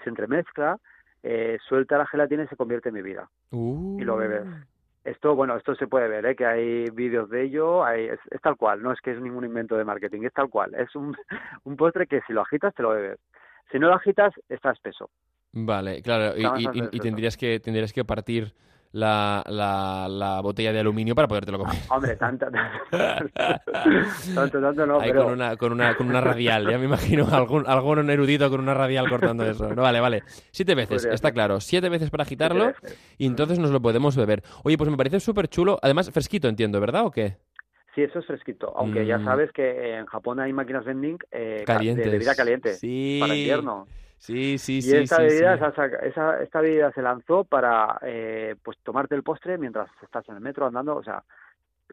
[0.04, 0.78] se entremezcla,
[1.24, 3.30] eh, suelta la gelatina y se convierte en bebida.
[3.52, 4.46] Y lo bebes.
[4.46, 4.66] Uh.
[5.04, 6.36] Esto, bueno, esto se puede ver, ¿eh?
[6.36, 9.44] que hay vídeos de ello, hay, es, es tal cual, no es que es ningún
[9.44, 10.76] invento de marketing, es tal cual.
[10.76, 11.16] Es un,
[11.64, 13.20] un postre que si lo agitas te lo bebes.
[13.72, 15.10] Si no lo agitas, está espeso.
[15.54, 16.46] Vale, claro, y,
[16.92, 18.54] y- tendrías que tendrías que partir
[18.94, 21.76] la, la, la botella de aluminio para podértelo comer.
[21.90, 22.50] Hombre, tanta,
[24.36, 27.28] tanto, tanto no, Ahí pero con una, con una, con una radial, ya me imagino
[27.32, 29.70] algún, algún erudito con una radial cortando eso.
[29.74, 30.24] No, vale, vale.
[30.52, 31.34] Siete veces, Podría está ser.
[31.34, 31.60] claro.
[31.60, 32.98] Siete veces para agitarlo veces.
[33.18, 34.44] y entonces nos lo podemos beber.
[34.64, 35.80] Oye, pues me parece súper chulo.
[35.82, 37.38] Además, fresquito, entiendo, ¿verdad o qué?
[37.96, 38.72] Sí, eso es fresquito.
[38.78, 39.26] Aunque ya Mm.
[39.26, 43.18] sabes que en Japón hay máquinas vending eh, de bebida caliente Sí.
[43.20, 43.88] para invierno.
[44.22, 44.98] Sí, sí, Y sí.
[44.98, 45.82] esta sí, bebida, sí.
[46.04, 50.42] esa, esta bebida se lanzó para eh, pues tomarte el postre mientras estás en el
[50.42, 50.96] metro andando.
[50.96, 51.24] O sea,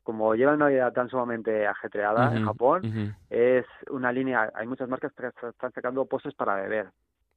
[0.03, 4.53] como lleva una vida tan sumamente ajetreada en Japón, es una línea.
[4.55, 6.91] Hay muchas marcas que están sacando postres para beber.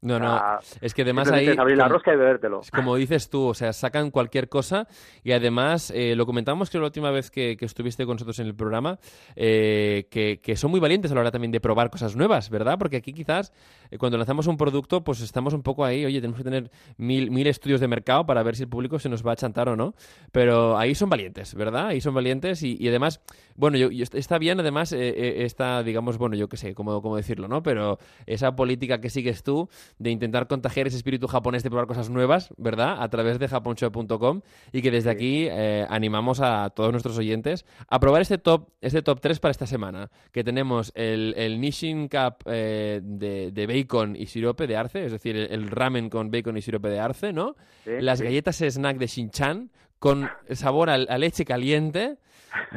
[0.03, 1.47] No, no, sea, es que además ahí...
[1.55, 2.61] abrir la rosca y bebértelo.
[2.73, 4.87] Como dices tú, o sea, sacan cualquier cosa
[5.23, 8.47] y además eh, lo comentamos creo la última vez que, que estuviste con nosotros en
[8.47, 8.97] el programa,
[9.35, 12.79] eh, que, que son muy valientes a la hora también de probar cosas nuevas, ¿verdad?
[12.79, 13.53] Porque aquí quizás
[13.91, 17.29] eh, cuando lanzamos un producto pues estamos un poco ahí, oye, tenemos que tener mil,
[17.29, 19.75] mil estudios de mercado para ver si el público se nos va a chantar o
[19.75, 19.93] no,
[20.31, 21.87] pero ahí son valientes, ¿verdad?
[21.87, 23.21] Ahí son valientes y, y además,
[23.55, 27.47] bueno, yo, yo- está bien además esta, digamos, bueno, yo qué sé, cómo, cómo decirlo,
[27.47, 27.61] ¿no?
[27.61, 29.69] Pero esa política que sigues tú
[29.99, 33.01] de intentar contagiar ese espíritu japonés de probar cosas nuevas, ¿verdad?
[33.01, 37.99] A través de japonshop.com y que desde aquí eh, animamos a todos nuestros oyentes a
[37.99, 42.37] probar este top, este top 3 para esta semana, que tenemos el, el Nishin Cup
[42.45, 46.57] eh, de, de bacon y sirope de arce, es decir, el, el ramen con bacon
[46.57, 47.55] y sirope de arce, ¿no?
[47.83, 48.25] Sí, Las sí.
[48.25, 52.17] galletas snack de Shinchan con sabor a, a leche caliente,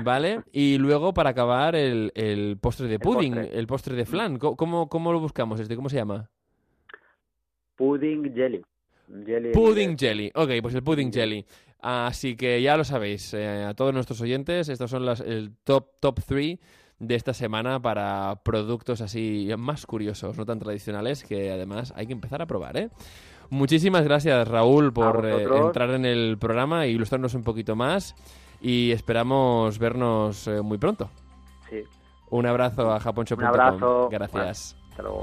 [0.02, 0.42] ¿vale?
[0.52, 3.58] Y luego para acabar el, el postre de pudding, postre.
[3.58, 4.38] el postre de flan.
[4.38, 5.74] ¿Cómo, cómo, cómo lo buscamos este?
[5.74, 6.30] ¿Cómo se llama?
[7.76, 8.62] Pudding jelly.
[9.26, 10.30] Jelly Pudding Jelly.
[10.34, 11.44] Ok, pues el Pudding Jelly.
[11.80, 16.00] Así que ya lo sabéis, eh, a todos nuestros oyentes, estos son las, el top
[16.00, 16.58] top 3
[16.98, 22.14] de esta semana para productos así más curiosos, no tan tradicionales, que además hay que
[22.14, 22.88] empezar a probar, ¿eh?
[23.50, 28.14] Muchísimas gracias, Raúl, por eh, entrar en el programa e ilustrarnos un poquito más
[28.60, 31.10] y esperamos vernos eh, muy pronto.
[31.68, 31.82] Sí.
[32.30, 33.44] Un abrazo a japonshop.com.
[33.44, 34.08] Un abrazo.
[34.10, 34.76] Gracias.
[34.90, 35.22] Hasta luego.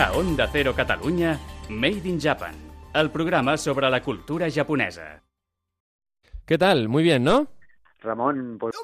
[0.00, 1.38] A Onda Cero Catalunya,
[1.68, 2.54] Made in Japan,
[2.94, 5.22] el programa sobre la cultura japonesa.
[6.46, 6.88] ¿Qué tal?
[6.88, 7.48] Muy bien, ¿no?
[8.00, 8.74] Ramón, pues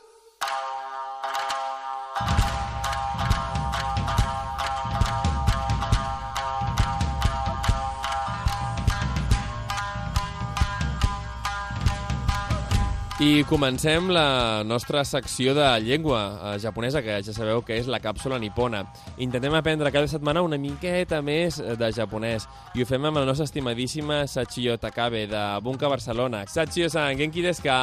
[13.22, 16.22] I comencem la nostra secció de llengua
[16.56, 18.86] eh, japonesa, que ja sabeu que és la càpsula nipona.
[19.22, 23.46] Intentem aprendre cada setmana una miqueta més de japonès i ho fem amb la nostra
[23.46, 26.48] estimadíssima Sachio Takabe de Bunka Barcelona.
[26.50, 27.78] Sachio-san, genki desu ka?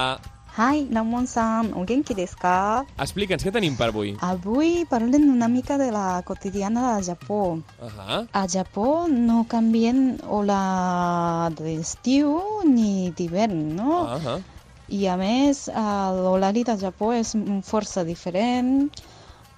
[0.59, 4.17] はい、ラモンさん、お元気ですか Explica'ns què tenim per avui.
[4.19, 7.63] Avui parlem una mica de la quotidiana de Japó.
[7.79, 8.27] Uh -huh.
[8.33, 14.03] A Japó no canvien hora d'estiu ni d'hivern, no?
[14.03, 14.43] Uh -huh.
[14.94, 15.74] I a més, eh,
[16.20, 17.34] l'horari de Japó és
[17.66, 18.92] força diferent,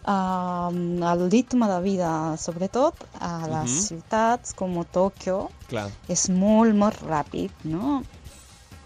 [0.08, 3.82] eh, el ritme de vida, sobretot a les Mhm.
[3.88, 5.90] ciutats com Tòquio, Clar.
[6.08, 8.02] és molt, molt ràpid, no?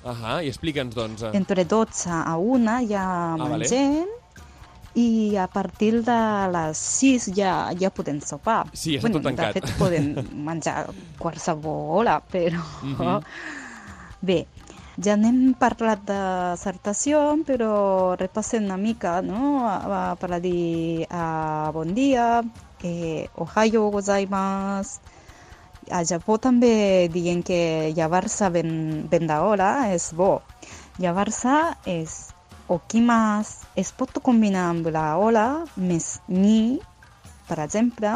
[0.03, 0.43] Uh -huh.
[0.43, 1.21] I explica'ns, doncs.
[1.23, 1.31] eh.
[1.33, 3.57] Entre 12 a 1 ja vale.
[3.57, 4.05] mengem
[4.95, 8.65] i a partir de les 6 ja, ja podem sopar.
[8.73, 9.53] Sí, està tot tancat.
[9.53, 10.15] De fet, podem
[10.47, 10.89] menjar
[11.19, 12.59] qualsevol hora, però...
[12.81, 13.21] Mhm.
[14.21, 14.47] Bé,
[15.05, 16.19] ja n'hem parlat de
[16.53, 19.63] dissertació, però repassem una mica, no?
[20.19, 22.41] Per a dir uh, bon dia,
[22.83, 24.99] eh, ohayo gozaimasu,
[25.89, 30.41] a Japó també diuen que llevar-se ben, ben d'hora és bo.
[30.99, 31.55] Llevar-se
[31.89, 32.19] és
[32.69, 33.55] okimas.
[33.75, 36.77] Es pot combinar amb la hora més ni,
[37.47, 38.11] per exemple,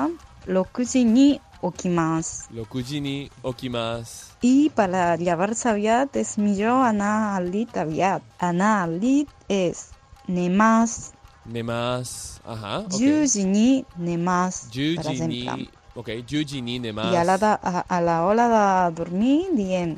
[0.46, 1.28] 6時に
[1.64, 2.52] okimasu.
[2.56, 4.12] L'okujini ni.
[4.44, 4.90] I per
[5.20, 8.22] llevar-se aviat és millor anar al llit aviat.
[8.44, 9.88] Anar al llit és
[10.28, 11.14] nemas.
[11.46, 12.40] Nemas.
[12.46, 13.00] Ahà, ok.
[13.00, 15.56] Juji ni nemas, per exemple.
[15.56, 15.70] ni...
[15.96, 17.12] Ok, juji ni nemas.
[17.14, 19.96] I a la, de, a, a la hora de dormir diem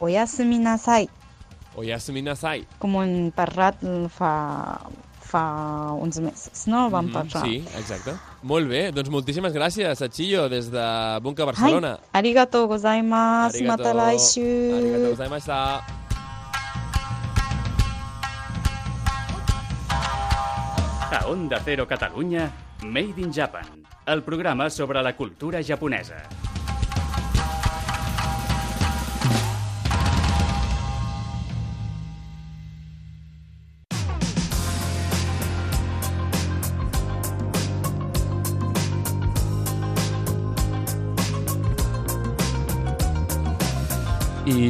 [0.00, 1.06] oyasumi nasai.
[1.76, 2.64] Oyasumi nasai.
[2.82, 3.78] Com hem parlat
[4.16, 4.32] fa,
[5.22, 5.44] fa
[6.00, 6.88] uns mesos, no?
[6.90, 7.44] Vam Mhm, parlar.
[7.44, 8.16] Sí, exacte.
[8.46, 10.82] Molt bé, doncs moltíssimes gràcies, Achillo, des de
[11.24, 11.96] Bunca Barcelona.
[11.98, 14.46] Hai, arigato gozaimasu, mata laishu.
[14.76, 15.82] Arigato gozaimashita.
[21.16, 22.52] A Onda Cero Catalunya,
[22.84, 23.66] Made in Japan,
[24.06, 26.22] el programa sobre la cultura japonesa.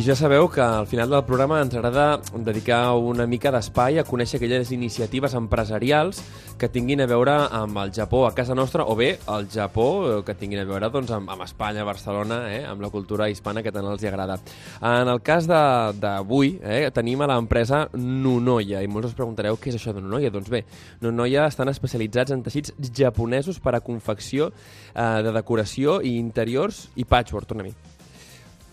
[0.06, 4.38] Ja sabeu que al final del programa ens agrada dedicar una mica d'espai a conèixer
[4.38, 6.20] aquelles iniciatives empresarials
[6.60, 10.20] que tinguin a veure amb el Japó a casa nostra o bé el Japó eh,
[10.22, 13.72] que tinguin a veure doncs, amb, amb Espanya, Barcelona, eh, amb la cultura hispana que
[13.74, 14.38] tant els hi agrada.
[14.78, 19.80] En el cas d'avui eh, tenim a l'empresa Nunoya i molts us preguntareu què és
[19.80, 20.30] això de Nunoya?
[20.30, 20.62] Doncs bé,
[21.02, 27.02] Nunoya estan especialitzats en teixits japonesos per a confecció eh, de decoració i interiors i
[27.02, 27.95] patchwork, torna a mi.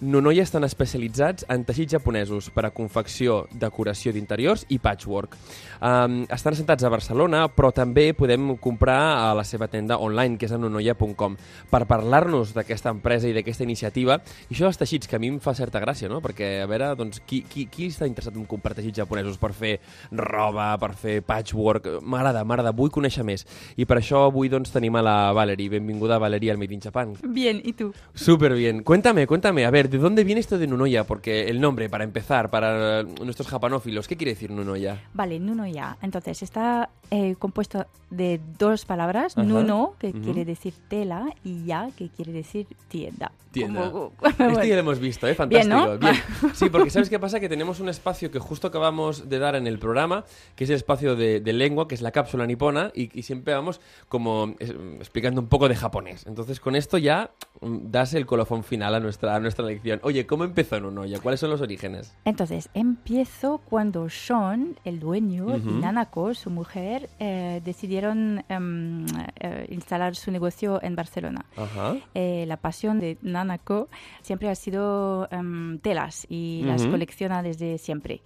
[0.04, 5.38] Nonoia estan especialitzats en teixits japonesos per a confecció, decoració d'interiors i patchwork.
[5.80, 10.50] Um, estan assentats a Barcelona, però també podem comprar a la seva tenda online, que
[10.50, 11.38] és a nonoia.com.
[11.72, 14.18] Per parlar-nos d'aquesta empresa i d'aquesta iniciativa,
[14.50, 16.20] i això dels teixits, que a mi em fa certa gràcia, no?
[16.26, 19.78] Perquè, a veure, doncs, qui, qui, qui està interessat en comprar teixits japonesos per fer
[20.12, 21.88] roba, per fer patchwork?
[22.04, 23.48] M'agrada, m'agrada, vull conèixer més.
[23.80, 25.72] I per això avui doncs, tenim a la Valerie.
[25.78, 27.16] Benvinguda, Valerie, al Made in Japan.
[27.24, 27.94] Bien, ¿y tú?
[28.14, 28.84] Súper bien.
[28.84, 31.04] Cuéntame, cuéntame, a ver, ¿de dónde viene esto de Nunoya?
[31.06, 35.02] Porque el nombre, para empezar, para nuestros japanófilos, ¿qué quiere decir Nunoya?
[35.14, 35.98] Vale, Nuno ya.
[36.02, 39.38] Entonces, está eh, compuesto de dos palabras.
[39.38, 39.46] Ajá.
[39.48, 40.22] Nuno, que Ujú.
[40.22, 43.32] quiere decir tela, y ya, que quiere decir tienda.
[43.52, 43.92] Tienda.
[43.92, 45.36] Como- Esto ya lo hemos visto, ¿eh?
[45.36, 45.76] Fantástico.
[45.76, 45.98] Bien, ¿no?
[46.00, 46.16] Bien.
[46.56, 47.40] Sí, porque ¿sabes qué pasa?
[47.40, 50.26] Que tenemos un espacio que justo acabamos de dar en el programa,
[50.56, 53.54] que es el espacio de, de lengua, que es la cápsula nipona, y, y siempre
[53.54, 53.80] vamos
[54.10, 56.26] como explicando un poco de japonés.
[56.26, 57.30] Entonces, con esto ya
[57.62, 59.66] mm, das el colofón final a nuestra, a nuestra
[60.04, 61.20] Oye, ¿cómo empezó Nunoya?
[61.20, 62.14] ¿Cuáles son los orígenes?
[62.26, 65.70] Entonces, empiezo cuando Sean, el dueño, Ujú.
[65.70, 69.06] y Nanako, su mujer, eh, decidieron em,
[69.40, 71.46] eh, instalar su negocio en Barcelona.
[71.56, 71.96] Ajá.
[72.14, 73.88] Eh, la pasión de Nanako
[74.22, 76.92] siempre ha sido em, telas y las Ujú.
[76.92, 78.22] colecciona desde siempre.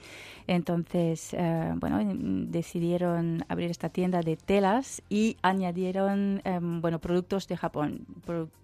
[0.48, 2.00] Entonces, eh, bueno,
[2.48, 8.06] decidieron abrir esta tienda de telas y añadieron, em, bueno, productos de Japón,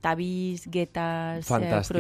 [0.02, 1.94] tabis, getas, eh, Fantástico.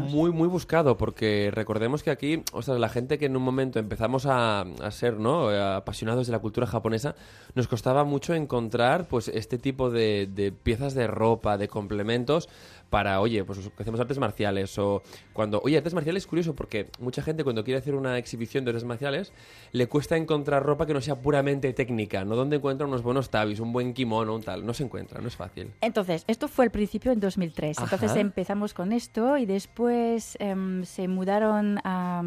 [0.00, 0.12] Kimonos.
[0.12, 3.78] Muy, muy buscado, porque recordemos que aquí, o sea, la gente que en un momento
[3.78, 5.52] empezamos a, ser ¿no?
[5.52, 7.14] Eh, apasionados de la cultura japonesa,
[7.54, 12.48] nos costaba mucho encontrar pues este tipo de piezas de ropa, de complementos
[12.90, 17.22] para, oye, pues hacemos artes marciales o cuando, oye, artes marciales es curioso porque mucha
[17.22, 19.32] gente cuando quiere hacer una exhibición de artes marciales
[19.72, 22.34] le cuesta encontrar ropa que no sea puramente técnica, ¿no?
[22.34, 25.36] Donde encuentra unos buenos tabis, un buen kimono, un tal, no se encuentra, no es
[25.36, 25.70] fácil.
[25.80, 27.78] Entonces, esto fue el principio en 2003.
[27.78, 31.80] Entonces empezamos con esto y después em, se mudaron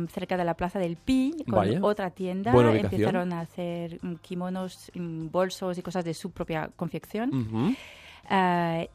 [0.09, 2.53] cerca de la Plaza del Pi con otra tienda.
[2.53, 7.33] Empezaron a hacer mm, kimonos, mm, bolsos y cosas de su propia confección.
[7.33, 7.73] Uh,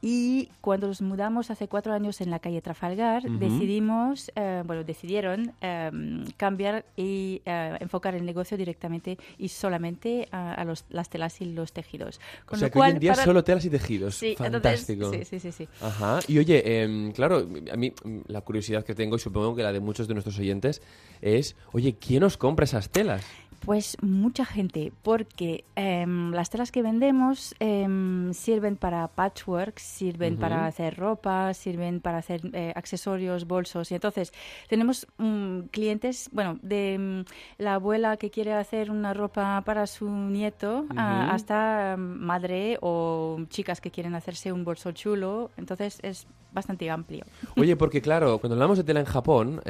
[0.02, 5.52] y cuando nos mudamos hace cuatro años en la calle Trafalgar, decidimos, uh, bueno, decidieron
[5.62, 11.46] um, cambiar y uh, enfocar el negocio directamente y solamente a los, las telas y
[11.46, 12.20] los tejidos.
[12.46, 14.14] Con o sea, que hoy en día solo telas y tejidos.
[14.14, 15.12] Sí, Fantástico.
[15.12, 16.20] sí, sí, sí, sí, Ajá.
[16.26, 17.92] Y oye, eh, claro, a mí
[18.26, 20.82] la curiosidad que tengo, y supongo que la de muchos de nuestros oyentes,
[21.20, 23.24] es, oye, ¿quién os compra esas telas?
[23.60, 30.66] Pues mucha gente, porque em, las telas que vendemos em, sirven para patchwork, sirven para
[30.66, 33.90] hacer ropa, sirven para hacer eh, accesorios, bolsos.
[33.90, 34.32] Y entonces
[34.68, 40.08] tenemos mm, clientes, bueno, de mm, la abuela que quiere hacer una ropa para su
[40.08, 45.50] nieto hasta mm, madre o chicas que quieren hacerse un bolso chulo.
[45.56, 47.24] Entonces es bastante amplio.
[47.56, 49.60] Oye, porque claro, cuando hablamos de tela en Japón...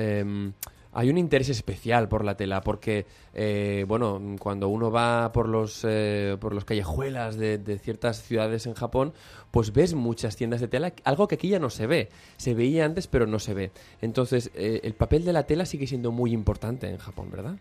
[0.98, 5.86] Hay un interés especial por la tela, porque, eh, bueno, cuando uno va por los,
[5.88, 9.12] eh, por los callejuelas de, ciertas ciudades en Japón,
[9.52, 12.08] pues ves muchas tiendas de tela, algo que aquí ya no se ve.
[12.36, 13.70] Se veía antes, pero no se ve.
[14.00, 17.54] Entonces, eh, el papel de la tela sigue siendo muy importante en Japón, ¿verdad?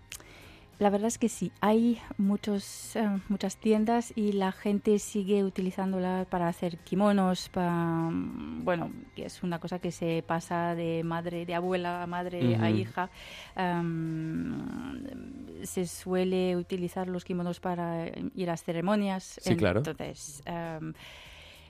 [0.79, 6.27] La verdad es que sí, hay muchos, eh, muchas tiendas y la gente sigue utilizándola
[6.29, 11.55] para hacer kimonos, para, bueno, que es una cosa que se pasa de madre, de
[11.55, 13.09] abuela a madre a hija.
[15.63, 19.39] se suele utilizar los kimonos para ir a ceremonias.
[19.41, 19.79] Sí, claro.
[19.79, 20.43] Entonces,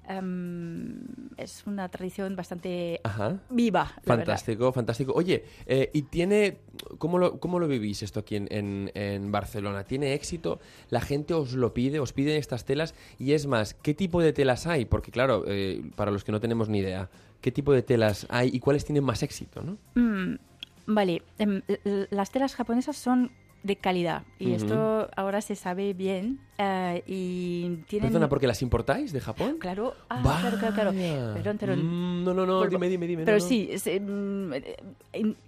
[0.07, 1.01] Em,
[1.35, 3.01] es una tradición bastante
[3.49, 3.91] viva.
[4.03, 5.11] Fantástico, fantástico.
[5.13, 6.59] Oye, eh, ¿y tiene,
[6.97, 9.83] cómo lo, cómo lo vivís esto aquí en, en, Barcelona?
[9.83, 10.59] ¿Tiene éxito?
[10.89, 11.99] ¿La gente os lo pide?
[11.99, 12.95] ¿Os pide estas telas?
[13.19, 14.85] Y es más, ¿qué tipo de telas hay?
[14.85, 17.09] Porque claro, eh, para los que no tenemos ni idea,
[17.41, 19.61] ¿qué tipo de telas hay y cuáles tienen más éxito?
[19.61, 19.77] ¿no?
[19.95, 20.37] Mm,
[20.85, 21.61] vale, em,
[22.09, 23.31] las telas japonesas son
[23.63, 24.23] de calidad.
[24.39, 26.39] Y esto ahora se sabe bien.
[26.59, 28.09] Uh, y tienen...
[28.09, 29.57] Perdona, ¿porque las importáis de Japón?
[29.59, 30.91] Claro, ah, claro, claro, claro.
[31.35, 31.85] Perdón, perdón.
[31.85, 33.25] Mm, no, no, no, dime, dime, dime.
[33.25, 34.53] Pero no, sí, mm,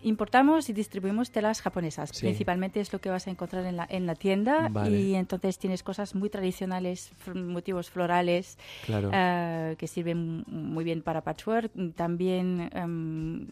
[0.04, 2.12] importamos y distribuimos telas japonesas.
[2.20, 4.70] Principalmente es lo que vas a encontrar en la, en la tienda.
[4.88, 9.10] Y entonces tienes cosas muy tradicionales, motivos florales, claro.
[9.10, 11.72] uh, que sirven muy bien para patchwork.
[11.96, 13.48] También um,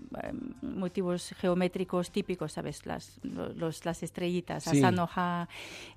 [0.61, 2.85] motivos geométricos típicos, ¿sabes?
[2.85, 5.47] Las, los, las estrellitas Asanoja,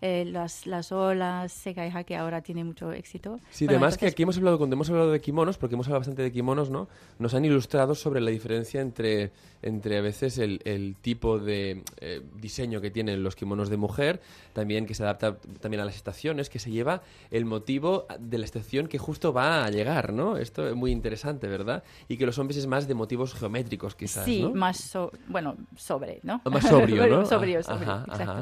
[0.01, 3.39] eh, las, las olas, Sekaiha, que ahora tiene mucho éxito.
[3.51, 6.23] Sí, además que aquí hemos hablado, cuando hemos hablado de kimonos, porque hemos hablado bastante
[6.23, 6.89] de kimonos, ¿no?
[7.19, 9.33] Nos han ilustrado sobre la diferencia entre,
[9.63, 14.21] entre a veces el, el tipo de eh, diseño que tienen los kimonos de mujer,
[14.53, 18.45] también que se adapta también a las estaciones, que se lleva el motivo de la
[18.45, 20.37] estación que justo va a llegar, ¿no?
[20.37, 21.83] Esto es muy interesante, ¿verdad?
[22.09, 24.97] Y que los hombres es más de motivos geométricos, quizás, Sí, más,
[25.29, 26.41] bueno, sobre, ¿no?
[26.45, 27.27] Más sobrio, ¿no?
[27.27, 28.40] sobrio, sobrio, exacto.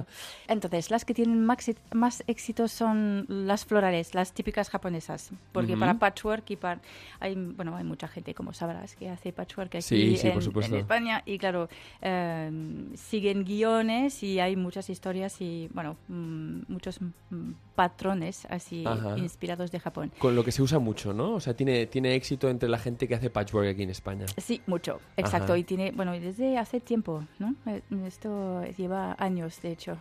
[0.49, 5.95] Entonces, las que tienen más, más éxito son las florales, las típicas japonesas, porque para
[5.95, 6.81] patchwork y para...
[7.21, 11.69] Hay, bueno, hay mucha gente, como sabrás, que hace patchwork aquí en, España y claro,
[12.01, 18.85] em, siguen guiones y hay muchas historias y, bueno, mm, muchos mm, patrones así
[19.17, 20.11] inspirados de Japón.
[20.19, 21.35] Con lo que se usa mucho, ¿no?
[21.35, 24.27] O sea, tiene, tiene éxito entre la gente que hace patchwork aquí en España.
[24.37, 25.55] Sí, mucho, exacto.
[25.55, 27.55] Y tiene, bueno, desde hace tiempo, ¿no?
[27.67, 29.97] Eh, esto lleva años, de hecho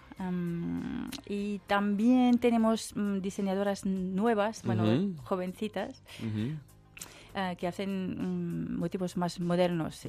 [1.27, 6.01] y también tenemos mm, diseñadoras nuevas, bueno, jovencitas.
[7.39, 10.01] Eh, que hacen mm, motivos más modernos.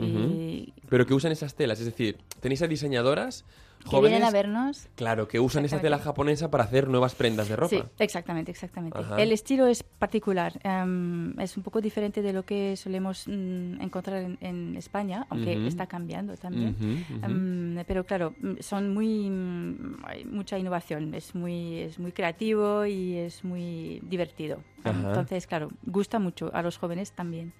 [0.89, 3.45] Pero que usan esas telas, es decir, tenéis a diseñadoras
[3.89, 4.89] que vienen a vernos.
[4.95, 7.69] Claro, que usan esa tela japonesa para hacer nuevas prendas de ropa.
[7.69, 8.99] Sí, exactamente, exactamente.
[9.17, 14.37] El estilo es particular, em, es un poco diferente de lo que solemos mm, encontrar
[14.41, 16.77] en, España, aunque está cambiando también.
[17.23, 22.87] Em, pero claro, mm, son muy mm, hay mucha innovación, es muy es muy creativo
[22.87, 24.59] y es muy divertido.
[24.85, 27.53] Entonces, claro, gusta mucho a los jóvenes también.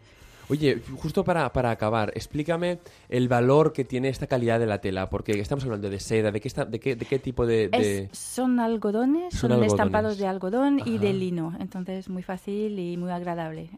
[0.51, 2.79] Oye, justo para, para, acabar, explícame
[3.09, 6.41] el valor que tiene esta calidad de la tela, porque estamos hablando de seda, ¿de
[6.41, 8.09] qué, está, de qué, de qué tipo de...?
[8.13, 13.71] son algodones, son, estampados de algodón y de lino, entonces muy fácil y muy agradable.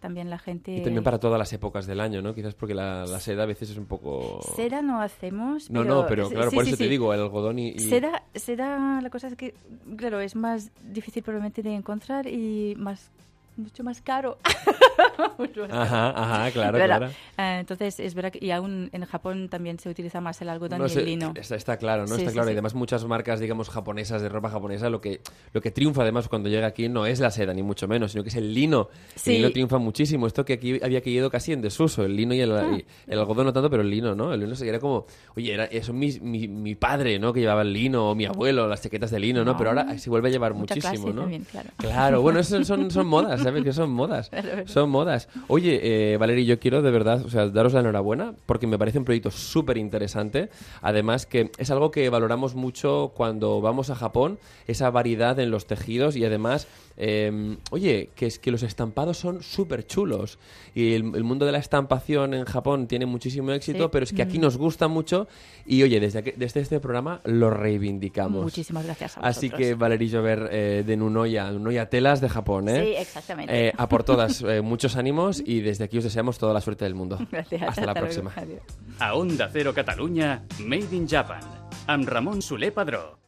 [0.00, 0.76] también la gente...
[0.76, 2.34] Y también para todas las épocas del año, ¿no?
[2.34, 4.40] Quizás porque la, seda a veces es un poco...
[4.56, 8.24] Seda no hacemos, No, no, pero claro, por eso te digo, el algodón y, Seda,
[8.34, 9.54] seda, la cosa es que,
[9.96, 13.10] claro, es más difícil probablemente de encontrar y más
[13.58, 14.38] mucho más caro.
[15.70, 17.06] Ajá, ajá, claro, claro.
[17.36, 20.78] Eh, entonces, es verdad que y aún en Japón también se utiliza más el algodón
[20.80, 21.32] No y el lino.
[21.34, 22.08] Está, está claro, ¿no?
[22.14, 22.48] Sí, está sí, claro.
[22.48, 22.54] Y sí.
[22.54, 25.20] además muchas marcas, digamos, japonesas, de ropa japonesa, lo que,
[25.52, 28.22] lo que triunfa además cuando llega aquí no es la seda, ni mucho menos, sino
[28.22, 28.88] que es el lino.
[29.26, 30.26] El lino triunfa muchísimo.
[30.26, 32.76] Esto que aquí había caído casi en desuso, el lino y el, Ah.
[32.76, 34.32] y el algodón no tanto, pero el lino, ¿no?
[34.32, 35.06] El lino era como,
[35.36, 37.32] oye, era, eso mi, mi, mi padre, ¿no?
[37.32, 39.52] Que llevaba el lino, o mi abuelo, las chaquetas de lino, ¿no?
[39.52, 39.56] No.
[39.58, 41.20] Pero ahora se vuelve a llevar Mucha muchísimo, clase ¿no?
[41.22, 41.68] también, claro.
[41.76, 43.62] Claro, bueno, eso son, son modas, ¿sabes?
[43.64, 44.30] Que son modas.
[44.66, 45.07] Son modas.
[45.48, 45.80] Oye,
[46.12, 49.04] eh, Valeria, yo quiero de verdad, o sea, daros la enhorabuena porque me parece un
[49.04, 50.50] proyecto súper interesante.
[50.82, 55.66] Además, que es algo que valoramos mucho cuando vamos a Japón, esa variedad en los
[55.66, 56.66] tejidos y además,
[56.98, 60.38] eh, oye, que es que los estampados son súper chulos.
[60.74, 63.88] Y el, el mundo de la estampación en Japón tiene muchísimo éxito, Sí.
[63.90, 64.42] pero es que aquí Mm.
[64.42, 65.26] nos gusta mucho
[65.64, 68.42] y, oye, desde, aquí- desde este programa lo reivindicamos.
[68.44, 72.84] Muchísimas gracias a Así que Valerie Jover eh, de Nunoya, Nunoya Telas de Japón, ¿eh?
[72.84, 73.68] Sí, exactamente.
[73.68, 76.84] Eh, a por todas, eh, muchos ánimos y desde aquí os deseamos toda la suerte
[76.84, 77.18] del mundo.
[77.30, 77.62] Gracias.
[77.62, 78.06] Hasta la luego.
[78.06, 78.32] próxima.
[78.36, 78.62] Adiós.
[78.98, 81.40] A Onda Cero Catalunya, Made in Japan,
[81.86, 83.27] amb Ramon Soler Padró.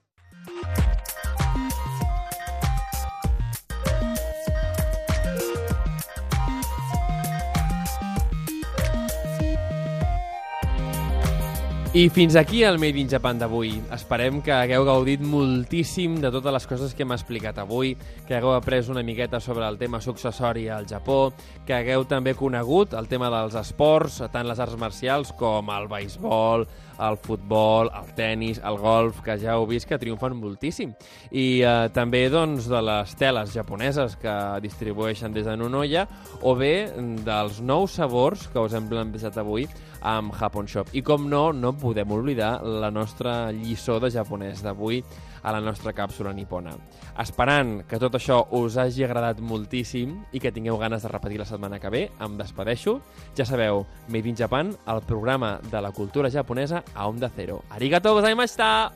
[11.92, 13.72] I fins aquí el Made in Japan d'avui.
[13.90, 17.96] Esperem que hagueu gaudit moltíssim de totes les coses que hem explicat avui,
[18.28, 21.32] que hagueu après una miqueta sobre el tema successori al Japó,
[21.66, 26.68] que hagueu també conegut el tema dels esports, tant les arts marcials com el beisbol,
[27.00, 30.94] el futbol, el tennis, el golf, que ja heu vist que triomfen moltíssim.
[31.30, 36.06] I eh, també doncs, de les teles japoneses que distribueixen des de Nunoya
[36.42, 36.90] o bé
[37.24, 39.66] dels nous sabors que us hem plantejat avui
[40.00, 40.92] amb Japon Shop.
[40.96, 45.02] I com no, no podem oblidar la nostra lliçó de japonès d'avui
[45.42, 46.74] a la nostra càpsula nipona.
[47.20, 51.48] Esperant que tot això us hagi agradat moltíssim i que tingueu ganes de repetir la
[51.48, 53.00] setmana que ve, em despedeixo.
[53.36, 57.62] Ja sabeu, Made in Japan, el programa de la cultura japonesa a Onda Cero.
[57.70, 58.92] Arigatou gozaimashita!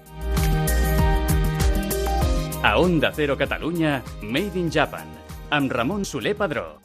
[2.64, 5.04] A Onda Cero Catalunya, Made in Japan,
[5.50, 6.80] amb Ramon Soler Padró.